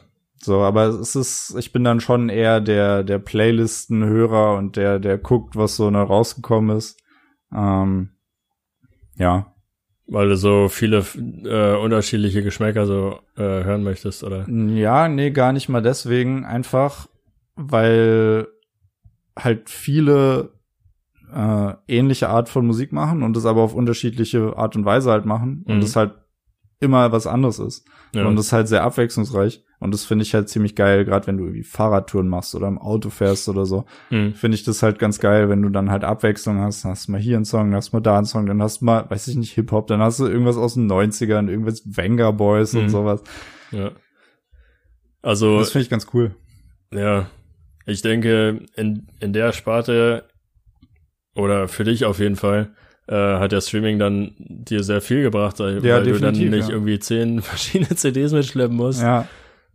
[0.44, 5.20] So, aber es ist, ich bin dann schon eher der, der Playlisten-Hörer und der, der
[5.20, 7.00] guckt, was so neu rausgekommen ist.
[7.56, 8.10] Ähm,
[9.17, 9.51] ja.
[10.13, 11.06] Weil du so viele
[11.45, 14.45] äh, unterschiedliche Geschmäcker so äh, hören möchtest, oder?
[14.50, 16.43] Ja, nee, gar nicht mal deswegen.
[16.43, 17.08] Einfach,
[17.56, 18.47] weil
[19.39, 20.50] halt viele
[21.34, 25.26] äh, ähnliche Art von Musik machen und das aber auf unterschiedliche Art und Weise halt
[25.26, 25.82] machen und Mhm.
[25.82, 26.12] das halt
[26.82, 27.86] immer was anderes ist.
[28.13, 28.26] Ja.
[28.26, 29.63] Und das ist halt sehr abwechslungsreich.
[29.80, 32.78] Und das finde ich halt ziemlich geil, gerade wenn du irgendwie Fahrradtouren machst oder im
[32.78, 33.86] Auto fährst oder so.
[34.10, 34.34] Hm.
[34.36, 36.84] Finde ich das halt ganz geil, wenn du dann halt Abwechslung hast.
[36.84, 38.82] Dann hast du mal hier einen Song, dann hast mal da einen Song, dann hast
[38.82, 42.32] du mal, weiß ich nicht, Hip-Hop, dann hast du irgendwas aus den 90ern, irgendwas Venga
[42.32, 42.89] Boys und Mhm.
[42.89, 43.24] sowas.
[43.72, 43.91] ja.
[45.24, 46.36] Also, Das finde ich ganz cool.
[46.94, 47.28] ja,
[47.86, 50.28] ich denke, in, in der Sparte
[51.36, 52.74] oder für dich auf jeden Fall
[53.12, 56.69] äh, hat der Streaming dann dir sehr viel gebracht, weil, Ja, du dann nicht ja.
[56.69, 59.02] irgendwie zehn verschiedene CDs mitschleppen musst.
[59.02, 59.28] Ja,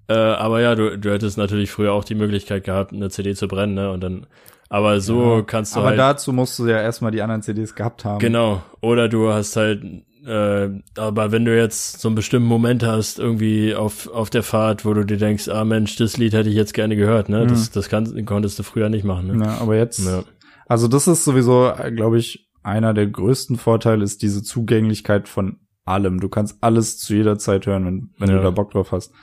[0.08, 3.48] Äh, aber ja, du, du hättest natürlich früher auch die Möglichkeit gehabt, eine CD zu
[3.48, 3.90] brennen, ne?
[3.90, 4.26] Und dann,
[4.68, 5.42] aber so Ja.
[5.42, 5.98] kannst du aber halt.
[5.98, 8.20] dazu musst du ja erstmal die anderen CDs gehabt haben.
[8.20, 8.62] Genau.
[8.80, 9.82] Oder du hast halt,
[10.24, 14.84] äh, aber wenn du jetzt so einen bestimmten Moment hast, irgendwie auf, auf der Fahrt,
[14.84, 17.44] wo du dir denkst, ah Mensch, das Lied hätte ich jetzt gerne gehört, ne?
[17.46, 19.44] Das, das kannst, konntest du früher nicht machen, ne?
[19.44, 20.22] Ja, aber jetzt, Ja.
[20.68, 26.20] also das ist sowieso, glaube ich, einer der größten Vorteile ist diese Zugänglichkeit von allem.
[26.20, 28.36] Du kannst alles zu jeder Zeit hören, wenn, wenn Ja.
[28.38, 29.14] du da Bock drauf hast.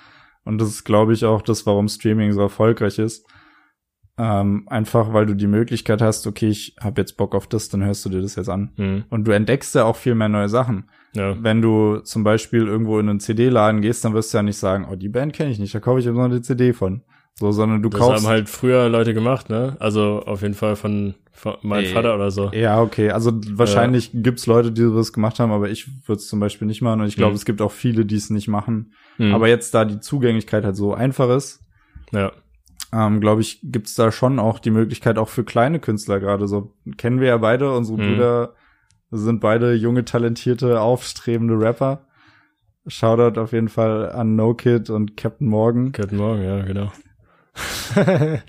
[0.45, 3.25] Und das ist, glaube ich, auch das, warum Streaming so erfolgreich ist.
[4.17, 7.83] Ähm, einfach, weil du die Möglichkeit hast, okay, ich habe jetzt Bock auf das, dann
[7.83, 8.71] hörst du dir das jetzt an.
[8.75, 9.05] Hm.
[9.09, 10.89] Und du entdeckst ja auch viel mehr neue Sachen.
[11.15, 11.35] Ja.
[11.41, 14.87] Wenn du zum Beispiel irgendwo in einen CD-Laden gehst, dann wirst du ja nicht sagen,
[14.91, 17.01] oh, die Band kenne ich nicht, da kaufe ich immer noch eine CD von.
[17.39, 18.23] So, sondern du Das kaufst.
[18.25, 19.75] haben halt früher Leute gemacht, ne?
[19.79, 21.91] Also auf jeden Fall von, von meinem Ey.
[21.91, 22.51] Vater oder so.
[22.53, 23.09] Ja, okay.
[23.09, 26.81] Also wahrscheinlich gibt's Leute, die das gemacht haben, aber ich würde es zum Beispiel nicht
[26.83, 27.01] machen.
[27.01, 27.37] Und ich glaube, Mhm.
[27.37, 28.93] es gibt auch viele, die es nicht machen.
[29.17, 29.33] Hm.
[29.33, 31.61] Aber jetzt, da die Zugänglichkeit halt so einfach ist,
[32.11, 32.31] ja.
[32.93, 36.75] ähm, glaube ich, gibt's da schon auch die Möglichkeit, auch für kleine Künstler gerade so.
[36.97, 38.07] Kennen wir ja beide, unsere Mhm.
[38.09, 38.53] Brüder
[39.09, 42.05] sind beide junge, talentierte, aufstrebende Rapper.
[42.85, 45.91] Shoutout auf jeden Fall an No Kid und Captain Morgan.
[45.93, 46.91] Guten Morgen, ja, genau.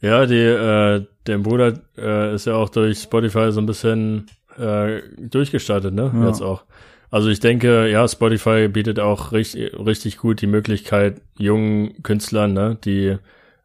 [0.00, 5.02] Ja, die, äh, der Bruder äh, ist ja auch durch Spotify so ein bisschen äh,
[5.18, 6.10] durchgestartet, ne?
[6.14, 6.26] Ja.
[6.28, 6.64] Jetzt auch.
[7.10, 12.76] Also ich denke, ja, Spotify bietet auch richtig, richtig gut die Möglichkeit, jungen Künstlern, ne,
[12.84, 13.16] die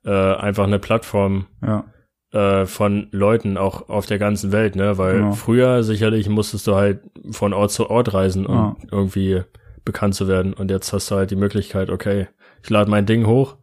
[0.05, 1.83] äh, einfach eine Plattform ja,
[2.31, 4.97] äh, von Leuten auch auf der ganzen Welt, ne?
[4.97, 5.31] Weil Genau.
[5.33, 8.75] früher sicherlich musstest du halt von Ort zu Ort reisen, um Ja.
[8.91, 9.41] irgendwie
[9.85, 10.53] bekannt zu werden.
[10.53, 12.27] Und jetzt hast du halt die Möglichkeit, okay,
[12.63, 13.57] ich lade mein Ding hoch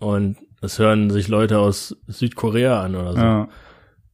[0.00, 3.18] und es hören sich Leute aus Südkorea an oder so.
[3.18, 3.48] ja.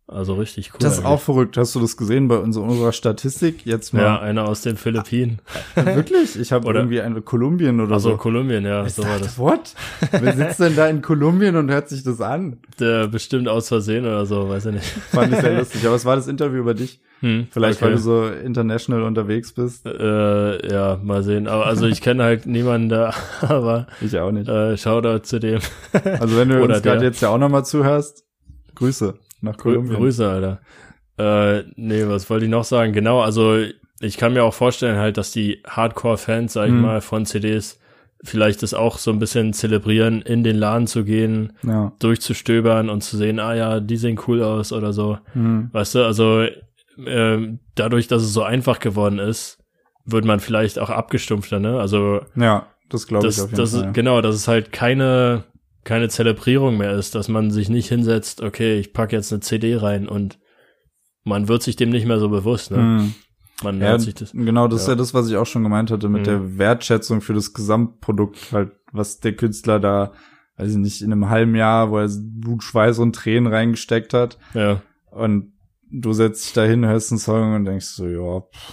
[0.06, 0.80] Also richtig cool.
[0.80, 1.22] Das ist auch eigentlich.
[1.22, 1.56] verrückt.
[1.56, 3.64] Hast du das gesehen bei unserer, unserer Statistik?
[3.64, 4.02] Jetzt mal.
[4.02, 5.38] Ja, einer aus den Philippinen.
[5.74, 6.38] Wirklich?
[6.38, 8.16] Ich habe irgendwie eine Kolumbien oder Also so.
[8.18, 9.38] Kolumbien, ja, Ich so war das.
[9.38, 9.74] what?
[10.10, 12.58] Wer sitzt denn da in Kolumbien und hört sich das an?
[12.78, 14.84] Der bestimmt aus Versehen oder so, weiß ich nicht.
[14.86, 15.86] Fand ich sehr lustig.
[15.86, 17.00] Aber es war das Interview über dich.
[17.20, 17.86] Hm, Vielleicht, okay.
[17.86, 19.86] weil du so international unterwegs bist.
[19.86, 21.48] Äh, ja, mal sehen.
[21.48, 24.48] Aber also ich kenne halt niemanden da, aber Ich auch nicht.
[24.50, 25.60] äh, Shoutout zu dem.
[26.20, 28.24] Also wenn du uns gerade jetzt ja auch nochmal zuhörst,
[28.74, 29.14] Grüße
[29.44, 29.96] nach Kolumbien.
[29.96, 30.60] Grüße, Alter.
[31.18, 32.92] Äh, nee, was wollte ich noch sagen?
[32.92, 33.58] Genau, also
[34.00, 36.80] ich kann mir auch vorstellen halt, dass die Hardcore-Fans, sag ich Mhm.
[36.80, 37.78] mal, von CDs
[38.24, 41.92] vielleicht das auch so ein bisschen zelebrieren, in den Laden zu gehen, Ja.
[41.98, 45.18] durchzustöbern und zu sehen, ah ja, die sehen cool aus oder so.
[45.34, 45.68] Hm.
[45.72, 46.46] Weißt du, also
[47.06, 49.58] ähm, dadurch, dass es so einfach geworden ist,
[50.06, 51.78] wird man vielleicht auch abgestumpfter, ne?
[51.78, 53.86] Also Ja, das glaube ich auf jeden das Fall.
[53.88, 55.44] ist, genau, dass es halt keine
[55.84, 59.76] keine Zelebrierung mehr ist, dass man sich nicht hinsetzt, okay, ich pack jetzt eine CD
[59.76, 60.38] rein und
[61.24, 62.76] man wird sich dem nicht mehr so bewusst, ne?
[62.78, 63.14] Hm.
[63.62, 64.32] Man Ja, sich das.
[64.32, 64.92] genau, das ist Ja.
[64.94, 66.24] ja das, was ich auch schon gemeint hatte mit Mhm.
[66.24, 70.12] der Wertschätzung für das Gesamtprodukt, halt, was der Künstler da,
[70.56, 74.38] weiß ich nicht, in einem halben Jahr, wo er Blut, Schweiß und Tränen reingesteckt hat.
[74.54, 75.52] Ja, Und
[75.90, 78.72] du setzt dich da hin, hörst einen Song und denkst so, ja, pff,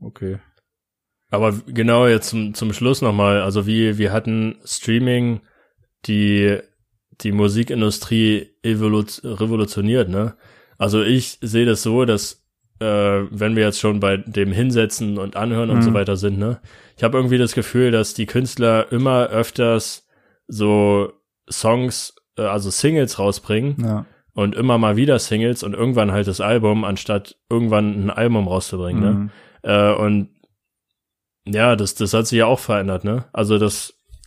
[0.00, 0.38] okay.
[1.30, 5.40] aber genau jetzt zum, zum Schluss nochmal, also wie wir hatten Streaming
[6.06, 6.58] die
[7.20, 10.34] die Musikindustrie evolut revolutioniert, ne?
[10.78, 12.42] Also ich sehe das so, dass
[12.80, 12.84] äh,
[13.30, 15.82] wenn wir jetzt schon bei dem Hinsetzen und Anhören und Mhm.
[15.82, 16.60] so weiter sind, ne?
[16.96, 20.06] Ich habe irgendwie das Gefühl, dass die Künstler immer öfters
[20.48, 21.12] so
[21.50, 24.06] Songs, äh, also Singles rausbringen Ja.
[24.32, 29.02] und immer mal wieder Singles und irgendwann halt das Album, anstatt irgendwann ein Album rauszubringen,
[29.02, 29.12] ne?
[29.12, 29.30] Mhm.
[29.62, 30.28] Äh, und
[31.46, 33.26] ja, das, das hat sich ja auch verändert, ne?
[33.34, 33.58] Also,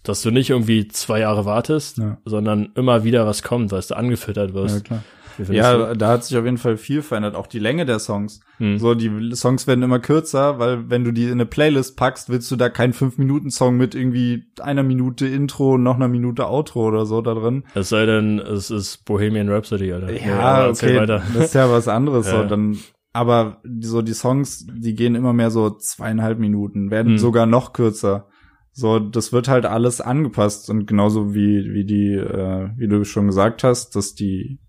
[0.03, 2.17] dass, dass du nicht irgendwie zwei Jahre wartest, Ja.
[2.25, 4.85] sondern immer wieder was kommt, was du angefüttert Ja, wirst.
[4.85, 5.03] klar.
[5.37, 7.33] Wie findest Ja, da hat sich auf jeden Fall viel verändert.
[7.33, 8.41] Auch die Länge der Songs.
[8.59, 8.65] du?
[8.65, 8.77] Hm.
[8.77, 12.51] So, die Songs werden immer kürzer, weil wenn du die in eine Playlist packst, willst
[12.51, 17.07] du da keinen 5-Minuten-Song mit irgendwie einer Minute Intro und noch einer Minute Outro oder
[17.07, 17.63] so da drin.
[17.73, 20.11] Es sei denn, es ist Bohemian Rhapsody, Alter.
[20.13, 21.23] Ja, erzähl okay, weiter.
[21.33, 22.27] das ist ja was anderes.
[22.27, 22.43] Ja.
[22.43, 22.77] So, dann,
[23.11, 27.17] aber die- so die Songs, die gehen immer mehr so zweieinhalb Minuten, werden Hm.
[27.17, 28.27] sogar noch kürzer.
[28.75, 33.27] So, das wird halt alles angepasst und genauso wie wie die, äh, wie du schon
[33.27, 34.59] gesagt hast, dass die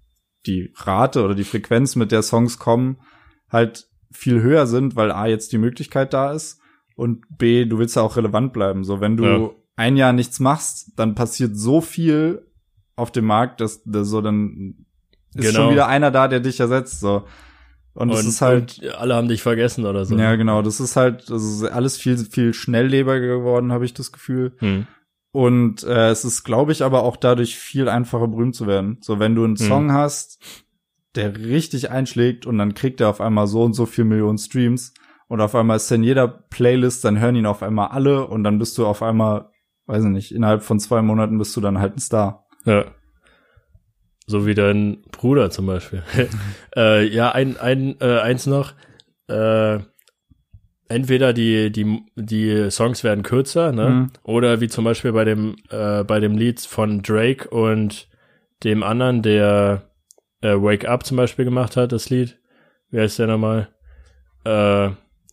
[0.47, 2.99] die Rate oder die Frequenz, mit der Songs kommen,
[3.51, 6.61] halt viel höher sind, weil A, jetzt die Möglichkeit da ist
[6.97, 8.85] und B, du willst ja auch relevant bleiben.
[8.85, 9.51] So, wenn du Ja.
[9.77, 12.47] ein Jahr nichts machst, dann passiert so viel
[12.97, 14.85] auf dem Markt, dass, dass so dann
[15.35, 15.65] ist Genau.
[15.65, 17.25] schon wieder einer da, der dich ersetzt, so.
[17.95, 20.17] Und es ist halt, und alle haben dich vergessen oder so.
[20.17, 24.57] ja, genau, das ist halt, also alles viel, viel schnelllebiger geworden, habe ich das Gefühl.
[24.59, 24.87] Hm.
[25.33, 28.99] Und äh, es ist, glaube ich, aber auch dadurch viel einfacher berühmt zu werden.
[29.01, 29.67] So, wenn du einen Hm.
[29.67, 30.39] Song hast,
[31.15, 34.93] der richtig einschlägt und dann kriegt er auf einmal so und so viel Millionen Streams
[35.29, 38.43] und auf einmal ist er in jeder Playlist, dann hören ihn auf einmal alle und
[38.45, 39.51] dann bist du auf einmal,
[39.87, 42.47] weiß ich nicht, innerhalb von zwei Monaten bist du dann halt ein Star.
[42.65, 42.87] Ja.
[44.27, 46.03] So wie dein Bruder zum Beispiel.
[46.77, 48.73] äh, ja, ein, ein, äh, eins noch.
[49.29, 49.81] Äh,
[50.89, 53.89] entweder die, die, die Songs werden kürzer, ne?
[53.89, 54.11] Mhm.
[54.23, 58.09] Oder wie zum Beispiel bei dem, äh, bei dem Lied von Drake und
[58.63, 59.91] dem anderen, der
[60.41, 62.39] äh, Wake Up zum Beispiel gemacht hat, das Lied.
[62.91, 63.69] Wie heißt der nochmal?
[64.45, 64.91] Äh,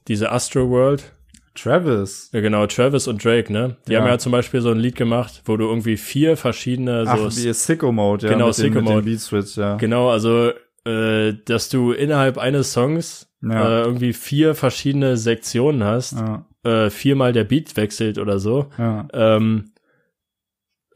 [0.08, 1.14] diese Astro World.
[1.56, 2.30] Travis.
[2.34, 3.76] Ja, genau, Travis und Drake, ne?
[3.88, 4.00] Die Ja.
[4.02, 7.32] haben ja zum Beispiel so ein Lied gemacht, wo du irgendwie vier verschiedene so Ach,
[7.36, 8.34] wie Sicko Mode, ja.
[8.34, 9.02] Genau, mit Sicko Mode.
[9.02, 9.76] den Beat Switch, ja.
[9.78, 10.52] Genau, also
[10.86, 13.82] äh, dass du innerhalb eines Songs Ja.
[13.82, 18.68] äh, irgendwie vier verschiedene Sektionen hast, ja, äh, viermal der Beat wechselt oder so.
[18.78, 19.08] ja.
[19.14, 19.71] Ähm,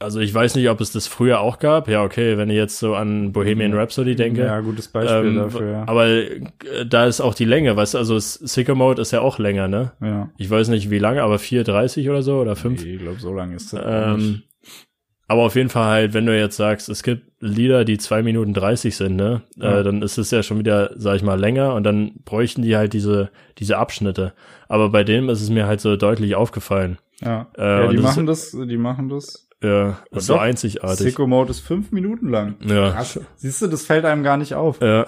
[0.05, 1.89] also ich weiß nicht, ob es das früher auch gab.
[1.89, 4.41] Ja, okay, wenn ich jetzt so an Bohemian Rhapsody denke.
[4.45, 5.83] Ja, gutes Beispiel ähm, dafür, ja.
[5.87, 6.41] Aber äh,
[6.87, 9.91] da ist auch die Länge, weißt du, also Sicko Mode ist ja auch länger, ne?
[10.01, 10.29] ja.
[10.37, 12.83] Ich weiß nicht wie lange, aber 4,30 oder so oder 5.
[12.83, 13.81] Nee, ich glaube, so lange ist das.
[13.85, 14.43] Ähm,
[15.27, 18.53] aber auf jeden Fall halt, wenn du jetzt sagst, es gibt Lieder, die zwei Minuten
[18.53, 19.79] 30 sind, ne, Ja.
[19.79, 22.75] äh, dann ist es ja schon wieder, sag ich mal, länger und dann bräuchten die
[22.77, 24.33] halt diese, diese Abschnitte.
[24.67, 26.97] Aber bei dem ist es mir halt so deutlich aufgefallen.
[27.21, 29.44] Ja, Äh, ja die machen das, die machen das.
[29.65, 30.97] Ja, ist so einzigartig.
[30.99, 32.55] Sicko Mode ist fünf Minuten lang.
[32.61, 32.91] Ja.
[32.91, 33.19] Krass.
[33.35, 34.79] Siehst du, das fällt einem gar nicht auf.
[34.81, 35.05] Ja.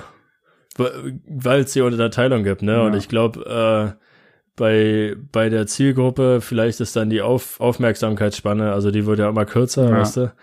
[0.78, 2.74] Weil es die Unterteilung gibt, ne?
[2.74, 2.82] Ja.
[2.82, 4.04] Und ich glaube, äh,
[4.56, 9.46] bei, bei der Zielgruppe vielleicht ist dann die Auf Aufmerksamkeitsspanne, also die wird ja immer
[9.46, 9.98] kürzer, Ja.
[10.00, 10.34] weißt du?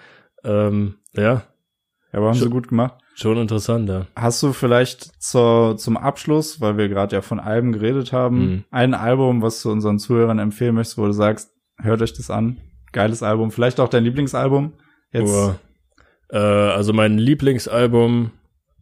[0.44, 1.42] Ähm, ja, Ja,
[2.12, 2.94] aber haben sie Schon- gut gemacht.
[3.14, 4.06] schon interessant, ja.
[4.16, 8.64] Hast du vielleicht zur, zum Abschluss, weil wir gerade ja von Alben geredet haben, Mhm.
[8.70, 11.50] ein Album, was du unseren Zuhörern empfehlen möchtest, wo du sagst,
[11.80, 12.58] hört euch das an.
[12.94, 13.50] Geiles Album.
[13.50, 14.72] Vielleicht auch dein Lieblingsalbum.
[15.12, 15.30] Jetzt.
[15.30, 15.58] Boah.
[16.30, 18.30] Äh, also mein Lieblingsalbum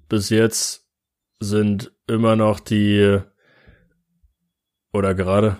[0.08, 0.86] bis jetzt
[1.40, 3.18] sind immer noch die
[4.92, 5.56] oder gerade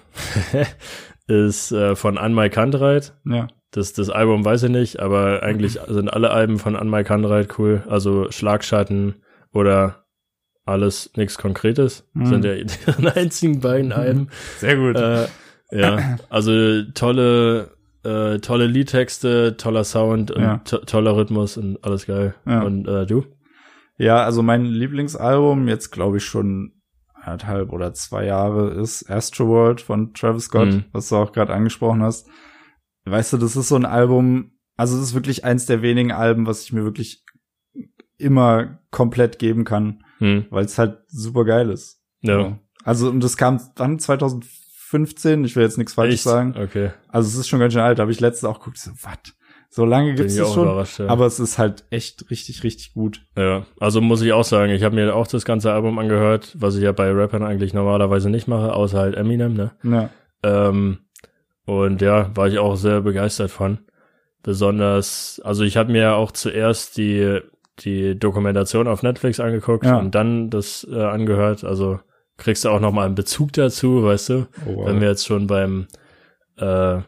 [1.26, 3.14] ist äh, von Anmai Kantreit.
[3.24, 3.48] Ja.
[3.70, 7.82] Das, das Album weiß ich nicht, aber eigentlich sind alle Alben von Anmai Kantreit cool.
[7.88, 9.16] Also Schlagschatten
[9.52, 10.04] oder
[10.64, 12.06] alles nichts Konkretes.
[12.12, 12.26] Mhm.
[12.26, 12.54] Sind ja
[12.86, 14.28] deren einzigen beiden Alben.
[14.58, 14.96] Sehr gut.
[14.96, 15.26] Äh,
[15.70, 17.70] ja, also tolle,
[18.04, 20.58] äh, tolle Liedtexte, toller Sound und Ja.
[20.58, 22.34] to toller Rhythmus und alles geil.
[22.46, 22.62] Ja.
[22.62, 23.24] Und äh, du?
[23.98, 26.72] Ja, also mein Lieblingsalbum, jetzt glaube ich schon
[27.14, 30.84] anderthalb oder zwei Jahre, ist Astroworld von Travis Scott, Mhm.
[30.92, 32.28] was du auch gerade angesprochen hast.
[33.04, 36.46] Weißt du, das ist so ein Album, also es ist wirklich eins der wenigen Alben,
[36.46, 37.24] was ich mir wirklich
[38.18, 40.46] immer komplett geben kann, Hm.
[40.50, 42.00] weil es halt super geil ist.
[42.20, 42.40] Ja.
[42.42, 42.58] So.
[42.84, 43.98] Also, und das kam dann
[44.92, 46.54] 2015, ich will jetzt nichts Falsches sagen.
[46.60, 46.90] Okay.
[47.08, 49.18] Also es ist schon ganz schön alt, da habe ich letztens auch geguckt, so, was?
[49.70, 51.06] So lange gibt's auch schon?
[51.06, 51.10] Ja.
[51.10, 53.24] Aber es ist halt echt richtig, richtig gut.
[53.38, 53.64] ja.
[53.80, 56.82] Also muss ich auch sagen, ich habe mir auch das ganze Album angehört, was ich
[56.82, 59.70] ja bei Rappern eigentlich normalerweise nicht mache, außer halt Eminem, ne?
[59.82, 60.10] Ja.
[60.42, 60.98] Ähm,
[61.64, 63.78] und ja, war ich auch sehr begeistert von.
[64.42, 67.38] Besonders, also ich habe mir ja auch zuerst die,
[67.78, 69.96] die Dokumentation auf Netflix angeguckt Ja.
[69.98, 71.64] und dann das äh, angehört.
[71.64, 72.00] Also
[72.42, 74.46] kriegst du auch nochmal einen Bezug dazu, weißt du?
[74.66, 75.86] Oh, Wenn wir jetzt schon beim
[76.58, 76.98] äh,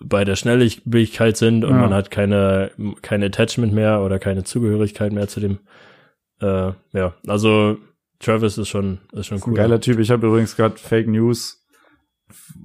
[0.00, 1.80] bei der Schnelligkeit sind und Ja.
[1.82, 2.70] man hat keine,
[3.02, 5.58] keine Attachment mehr oder keine Zugehörigkeit mehr zu dem.
[6.40, 7.76] Äh, ja, also
[8.18, 9.56] Travis ist schon, ist schon ist ein cool.
[9.56, 9.98] geiler Typ.
[9.98, 11.58] Ich habe übrigens gerade Fake News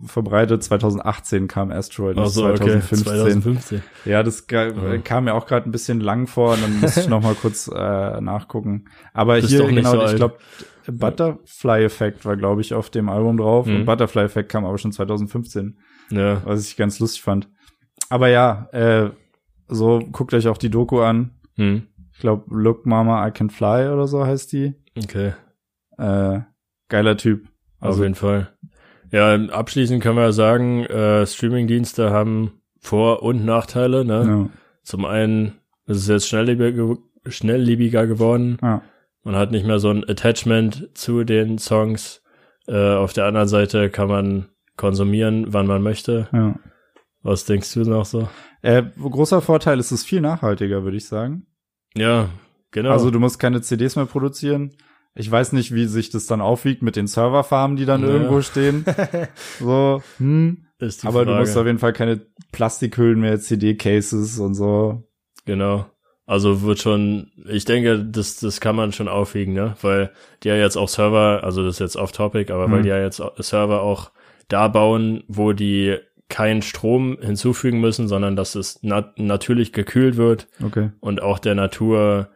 [0.05, 0.64] verbreitet.
[0.64, 2.97] 2018 kam Asteroid, Also, okay, 2015.
[3.05, 3.84] 2015.
[4.05, 4.97] Ja, das Ja.
[5.03, 7.68] kam mir auch gerade ein bisschen lang vor und dann musste ich noch mal kurz
[7.74, 8.86] äh, nachgucken.
[9.14, 10.38] Aber Bist hier genau, so ich glaube
[10.91, 13.75] Butterfly Effect war glaube ich auf dem Album drauf Mhm.
[13.77, 15.77] und Butterfly Effect kam aber schon 2015,
[16.09, 17.49] Ja, was ich ganz lustig fand.
[18.09, 19.09] Aber ja, äh,
[19.67, 21.31] so guckt euch auch die Doku an.
[21.55, 21.83] hm.
[22.13, 24.73] Ich glaube Look Mama I Can Fly oder so heißt die.
[24.97, 25.33] okay,
[25.99, 26.39] Äh,
[26.89, 27.45] geiler Typ.
[27.79, 28.53] auf Also jeden Fall.
[29.11, 34.03] Ja, abschließend können wir ja sagen, äh, Streamingdienste haben Vor- und Nachteile.
[34.03, 34.25] Ne?
[34.27, 34.49] ja,
[34.83, 35.53] Zum einen
[35.85, 36.95] ist es jetzt schnelllebiger,
[37.27, 38.57] schnelllebiger geworden.
[38.61, 38.81] ja.
[39.28, 42.21] Man hat nicht mehr so ein Attachment zu den Songs.
[42.65, 44.47] Äh, auf der anderen Seite kann man
[44.78, 46.30] konsumieren, wann man möchte.
[46.32, 46.55] ja.
[47.23, 48.30] Was denkst du noch so?
[48.61, 51.45] Äh, großer Vorteil ist es viel nachhaltiger, würde ich sagen.
[51.93, 52.30] Ja,
[52.71, 52.91] genau.
[52.91, 54.78] Also du musst keine CDs mehr produzieren.
[55.13, 58.07] Ich weiß nicht, wie sich das dann aufwiegt mit den Serverfarmen, die dann Ja.
[58.07, 58.86] irgendwo stehen.
[59.59, 60.67] So, hm.
[60.80, 61.25] Aber Frage.
[61.25, 62.21] du musst auf jeden Fall keine
[62.53, 65.03] Plastikhüllen mehr, CD-Cases und so.
[65.43, 65.86] Genau.
[66.28, 69.75] Also wird schon, ich denke, das, das kann man schon aufwiegen, ne?
[69.82, 70.11] Weil
[70.43, 72.84] die ja jetzt auch Server, also das ist jetzt off-topic, aber weil Mhm.
[72.84, 74.11] die ja jetzt Server auch
[74.49, 75.97] da bauen, wo die
[76.30, 80.91] keinen Strom hinzufügen müssen, sondern dass es nat natürlich gekühlt wird Okay.
[80.99, 82.28] und auch der Natur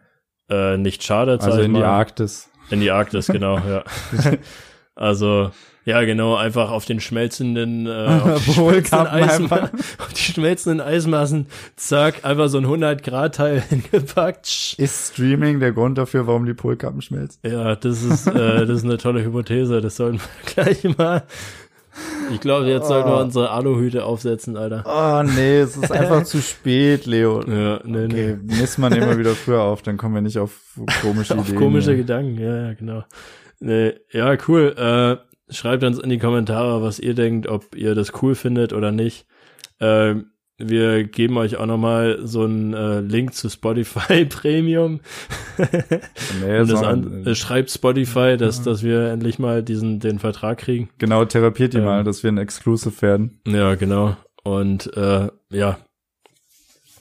[0.50, 1.42] äh, nicht schadet.
[1.44, 1.86] Also in die mal.
[1.86, 2.50] Arktis.
[2.70, 3.84] In die Arktis, genau, ja.
[5.02, 5.50] Also,
[5.84, 7.90] ja, genau, einfach auf den schmelzenden, äh,
[8.24, 14.76] auf die schmelzenden, Eisma auf die schmelzenden Eismassen, zack, einfach so ein 100-Grad-Teil hingepackt.
[14.78, 17.40] Ist Streaming der Grund dafür, warum die Polkappen schmelzen?
[17.44, 21.24] Ja, das ist, äh, das ist eine tolle Hypothese, das sollten wir gleich mal,
[22.32, 23.22] ich glaube, jetzt sollten wir Oh.
[23.24, 24.84] unsere Aluhüte aufsetzen, Alter.
[24.86, 27.42] Oh nee, es ist einfach zu spät, Leo.
[27.46, 30.52] Ja, nee, Okay, nächstes Mal nehmen wir wieder früher auf, dann kommen wir nicht auf
[31.02, 31.60] komische Auf Ideen.
[31.60, 31.98] komische mehr.
[31.98, 33.04] Gedanken, ja, ja, genau.
[33.62, 34.76] Nee, ja, cool.
[34.78, 38.92] Äh, schreibt uns in die Kommentare, was ihr denkt, ob ihr das cool findet oder
[38.92, 39.26] nicht.
[39.80, 40.16] Äh,
[40.58, 45.00] wir geben euch auch nochmal so einen äh, Link zu Spotify Premium.
[45.58, 50.60] Nee, Und das an, äh, schreibt Spotify, dass, dass wir endlich mal diesen, den Vertrag
[50.60, 50.90] kriegen.
[50.98, 51.86] genau, therapiert die Ähm.
[51.86, 53.40] mal, dass wir ein Exclusive werden.
[53.48, 54.18] Ja, genau.
[54.44, 55.78] Und äh, ja.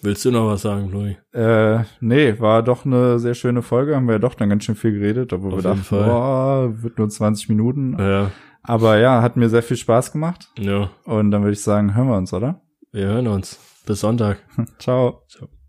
[0.02, 1.16] Willst du noch was sagen, Louis?
[1.32, 4.74] Äh, nee, war doch eine sehr schöne Folge, haben wir ja doch dann ganz schön
[4.74, 6.04] viel geredet, obwohl Auf wir dachten, Fall.
[6.04, 7.96] boah, wird nur 20 Minuten.
[7.98, 8.30] Ja,
[8.62, 10.48] Aber ja, hat mir sehr viel Spaß gemacht.
[10.58, 10.90] ja.
[11.04, 12.62] Und dann würde ich sagen, hören wir uns, oder?
[12.92, 13.58] Wir hören uns.
[13.86, 14.38] Bis Sonntag.
[14.78, 15.22] Ciao.
[15.28, 15.59] Ciao.